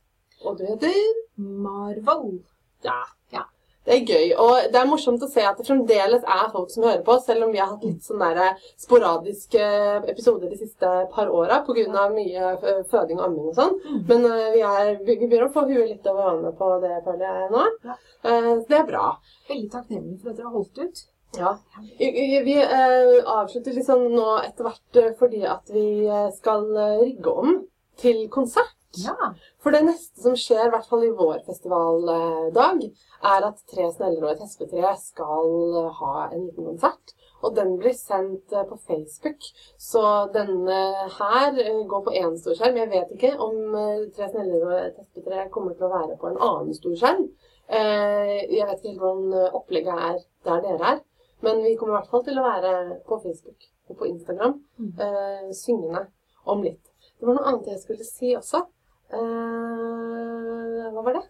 [0.43, 0.95] Og du heter
[1.37, 2.39] Marvel.
[2.83, 3.03] Ja.
[3.89, 6.85] Det er gøy, og det er morsomt å se at det fremdeles er folk som
[6.85, 8.21] hører på, selv om vi har hatt litt sånn
[8.77, 9.63] sporadiske
[10.11, 12.05] episoder de siste par åra pga.
[12.13, 13.77] mye eh, føding og amming og sånn.
[13.81, 14.01] Mm.
[14.11, 17.25] Men eh, vi, er, vi begynner å få huet litt over vannet på det, føler
[17.25, 17.65] jeg nå.
[17.89, 19.05] Eh, Så det er bra.
[19.49, 21.05] Veldig takknemlig for at dere har holdt ut.
[21.37, 21.57] Ja.
[21.99, 27.33] Vi eh, avslutter liksom nå etter hvert eh, fordi at vi eh, skal eh, rigge
[27.43, 27.59] om
[28.01, 28.78] til konsert.
[28.97, 29.33] Ja.
[29.61, 32.83] For det neste som skjer, i hvert fall i vår festivaldag,
[33.21, 37.13] er at Tre sneller og et hespetre skal ha en liten konsert.
[37.43, 39.45] Og den blir sendt eh, på Facebook.
[39.79, 40.01] Så
[40.33, 40.79] denne
[41.19, 42.75] her eh, går på én storskjerm.
[42.81, 46.31] Jeg vet ikke om eh, Tre sneller og et hespetre kommer til å være på
[46.33, 47.29] en annen storskjerm.
[47.69, 50.15] Jeg vet ikke helt hvordan opplegget er
[50.47, 51.01] der dere er.
[51.45, 52.71] Men vi kommer i hvert fall til å være
[53.05, 55.53] på Facebook og på Instagram Mm.
[55.53, 56.01] syngende
[56.49, 56.81] om litt.
[57.19, 58.63] Det var noe annet jeg skulle si også.
[59.13, 61.25] Eh, hva var det?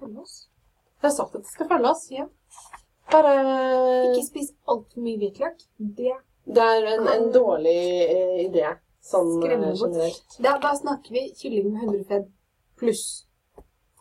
[0.00, 0.36] Følg oss.
[1.00, 2.04] Jeg har sagt at de skal følge oss.
[2.12, 2.26] Ja.
[3.10, 3.32] Bare
[4.10, 5.64] Ikke spis altfor mye hvitløk.
[5.78, 6.12] Det
[6.46, 7.78] Det er en, en dårlig
[8.10, 8.68] eh, idé.
[9.04, 10.36] Sånn eh, Skremmer bort.
[10.44, 12.26] da, da snakker vi kylling med 100 fedd
[12.80, 13.04] pluss.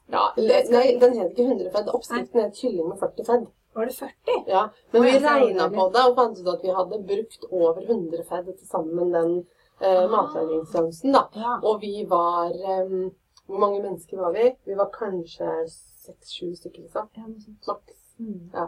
[0.10, 1.92] Ja, Det nei, den heter ikke 100 fedd.
[1.94, 3.48] Oppskriften heter kylling med 40 fedd.
[3.74, 4.44] Var det 40?
[4.48, 8.24] Ja, men vi regna på det og fant ut at vi hadde brukt over 100
[8.30, 9.36] fedd til sammen den
[9.82, 11.36] eh, Ah.
[11.36, 11.60] Ja.
[11.64, 12.50] Og vi var
[12.82, 13.12] um,
[13.46, 14.52] Hvor mange mennesker var vi?
[14.66, 17.08] Vi var kanskje seks-sju stykker, liksom.
[17.16, 17.24] ja.
[17.68, 18.02] Maks.
[18.20, 18.50] Mm.
[18.54, 18.68] Ja.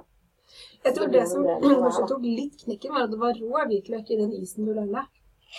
[0.85, 4.09] Jeg tror det det som kanskje tok litt knekken, var at det var rå hvitløk
[4.09, 5.03] i den isen du lagde.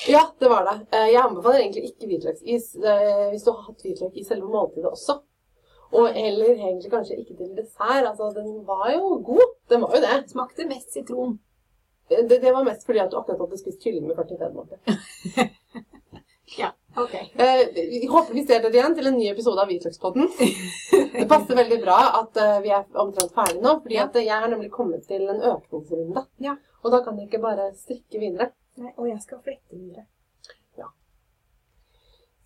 [0.09, 0.87] Ja, det var det.
[0.97, 4.91] Eh, Jeg anbefaler egentlig ikke hvitløksis eh, hvis du har hatt hvitløk i selve måltidet
[4.91, 5.21] også.
[5.93, 8.07] Og heller egentlig kanskje ikke til dessert.
[8.09, 9.57] Altså, den var jo god.
[9.71, 10.19] Den var jo det.
[10.33, 11.39] Smakte mest sitron.
[12.09, 14.79] Det, det var mest fordi at du akkurat hadde spist kylling med 45 måneder.
[16.61, 17.15] ja, Ok.
[17.15, 17.69] Eh,
[18.33, 20.29] Vi ser dere igjen til en ny episode av Hvitløkspodden.
[21.13, 24.51] Det passer veldig bra at uh, vi er omtrent ferdige nå, fordi at jeg har
[24.53, 26.27] nemlig kommet til en økningsrunde.
[26.45, 26.57] Ja.
[26.83, 28.51] Og da kan jeg ikke bare strikke videre.
[28.81, 30.05] Nei, og jeg skal flette videre.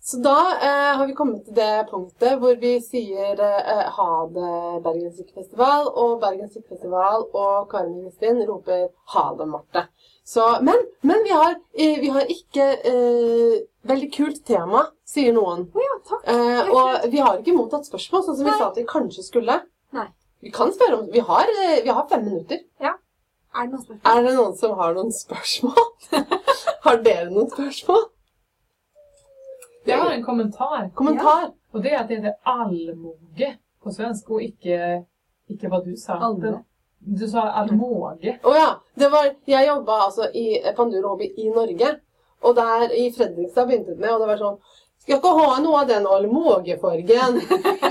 [0.07, 4.51] Så da eh, har vi kommet til det punktet hvor vi sier eh, ha det
[4.85, 9.83] Bergen Strikkefestival, og Bergen Strikkefestival og Karen og Kristin roper ha det, Marte.
[10.23, 15.61] Så, men men vi, har, eh, vi har ikke eh, Veldig kult tema, sier noen.
[15.71, 16.23] Å ja, takk.
[16.27, 18.57] Eh, og vi har ikke mottatt spørsmål, sånn som vi Nei.
[18.59, 19.61] sa at vi kanskje skulle.
[19.95, 20.09] Nei.
[20.43, 22.63] Vi kan spørre om Vi har, eh, vi har fem minutter.
[23.55, 23.79] Er det?
[24.03, 25.87] Er det noen som har noen spørsmål?
[26.85, 28.03] har dere noen spørsmål?
[29.87, 30.89] Jeg har en kommentar.
[30.95, 31.51] Kommentar?
[31.73, 35.03] Og det er at det heter allmoge på svensk, og ikke,
[35.49, 36.17] ikke hva du sa.
[36.27, 36.57] Alme.
[36.99, 38.39] Du sa ALMOGE.
[38.43, 38.69] Å ja.
[38.97, 41.93] Det var, jeg jobba altså i Panduro Hobby i Norge.
[42.45, 44.57] Og der i Fredrikstad begynte det med, og det var sånn
[45.07, 47.37] Skal ikke ha noe av den almågefargen.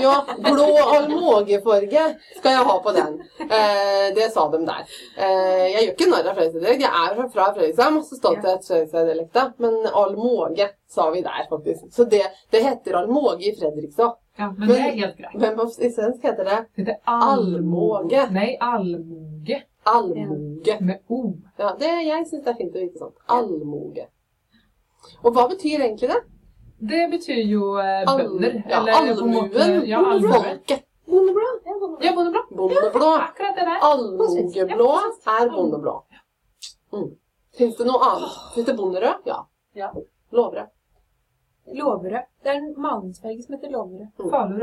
[0.01, 2.03] Ja, blå almågefarge
[2.37, 3.15] skal jeg ha på den.
[3.41, 4.83] Eh, det sa de der.
[5.17, 6.83] Eh, jeg gjør ikke narr av Fredrikstad-dialekt.
[6.85, 9.47] Jeg er fra- Fredrikstad, masse stolthet Fredrikstad-dialekta.
[9.57, 11.89] Men almåge sa vi der, faktisk.
[11.97, 12.21] Så det,
[12.53, 14.13] det heter almåge i Fredrikstad.
[14.37, 15.33] Ja, men det er helt greit.
[15.41, 18.27] Men på i svensk heter det Det allmoge.
[18.37, 19.63] Nei, allmoge.
[19.89, 20.77] allmoge.
[20.85, 21.33] Med O.
[21.57, 23.17] Ja, det, jeg syns det er fint å vite sånt.
[23.27, 24.05] Allmoge.
[25.23, 26.21] Og hva betyr egentlig det?
[26.79, 28.63] Det betyr jo eh, bønder.
[28.69, 29.87] ja, allmuen.
[29.87, 30.01] Ja.
[30.21, 30.83] Folket.
[31.05, 31.47] Bondeblå?
[31.65, 32.05] Ja, bondeblå.
[32.05, 32.11] Ja,
[32.57, 33.11] bondeblå.
[33.55, 33.77] Der.
[33.81, 34.89] Allmogeblå
[35.25, 36.03] er bondeblå.
[36.93, 37.09] Mm.
[37.57, 38.35] Fins det noe annet?
[38.55, 39.25] Fins det bonderød?
[39.25, 39.39] Ja.
[39.73, 39.93] Ja.
[40.31, 40.67] Låvrød.
[41.73, 42.25] Låverød.
[42.43, 44.07] Det er en malingsfarge som heter låverød.
[44.17, 44.59] Falu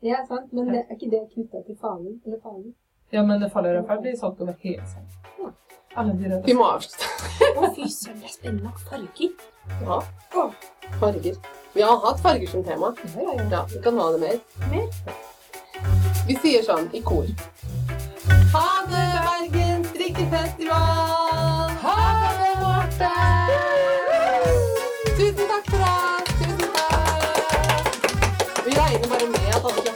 [0.00, 2.20] Det er sant, men det, er ikke det knytta til Falun?
[2.24, 2.74] Eller Falun?
[3.10, 5.52] Ja, men falu rødfarg blir solgt over hele Sverige.
[5.96, 6.42] Alle de røde.
[6.46, 7.06] Vi må avslutte.
[7.54, 8.72] Å, fy søren, det er spennende.
[8.88, 9.30] Farger.
[9.84, 10.00] Ja.
[10.98, 11.36] Farger.
[11.74, 12.90] Vi har hatt farger som tema.
[13.14, 13.46] Ja, ja, ja.
[13.52, 14.40] Ja, vi kan ha det mer.
[14.72, 14.88] Mer?
[16.26, 17.30] Vi sier sånn i kor.
[18.54, 21.72] Ha det, Bergen strikkefestival!
[21.84, 21.96] Ha
[22.38, 23.10] det, Marte!
[25.18, 26.30] Tusen takk for oss!
[26.38, 27.98] Tusen takk!
[28.62, 29.93] Vi regner bare med at alle.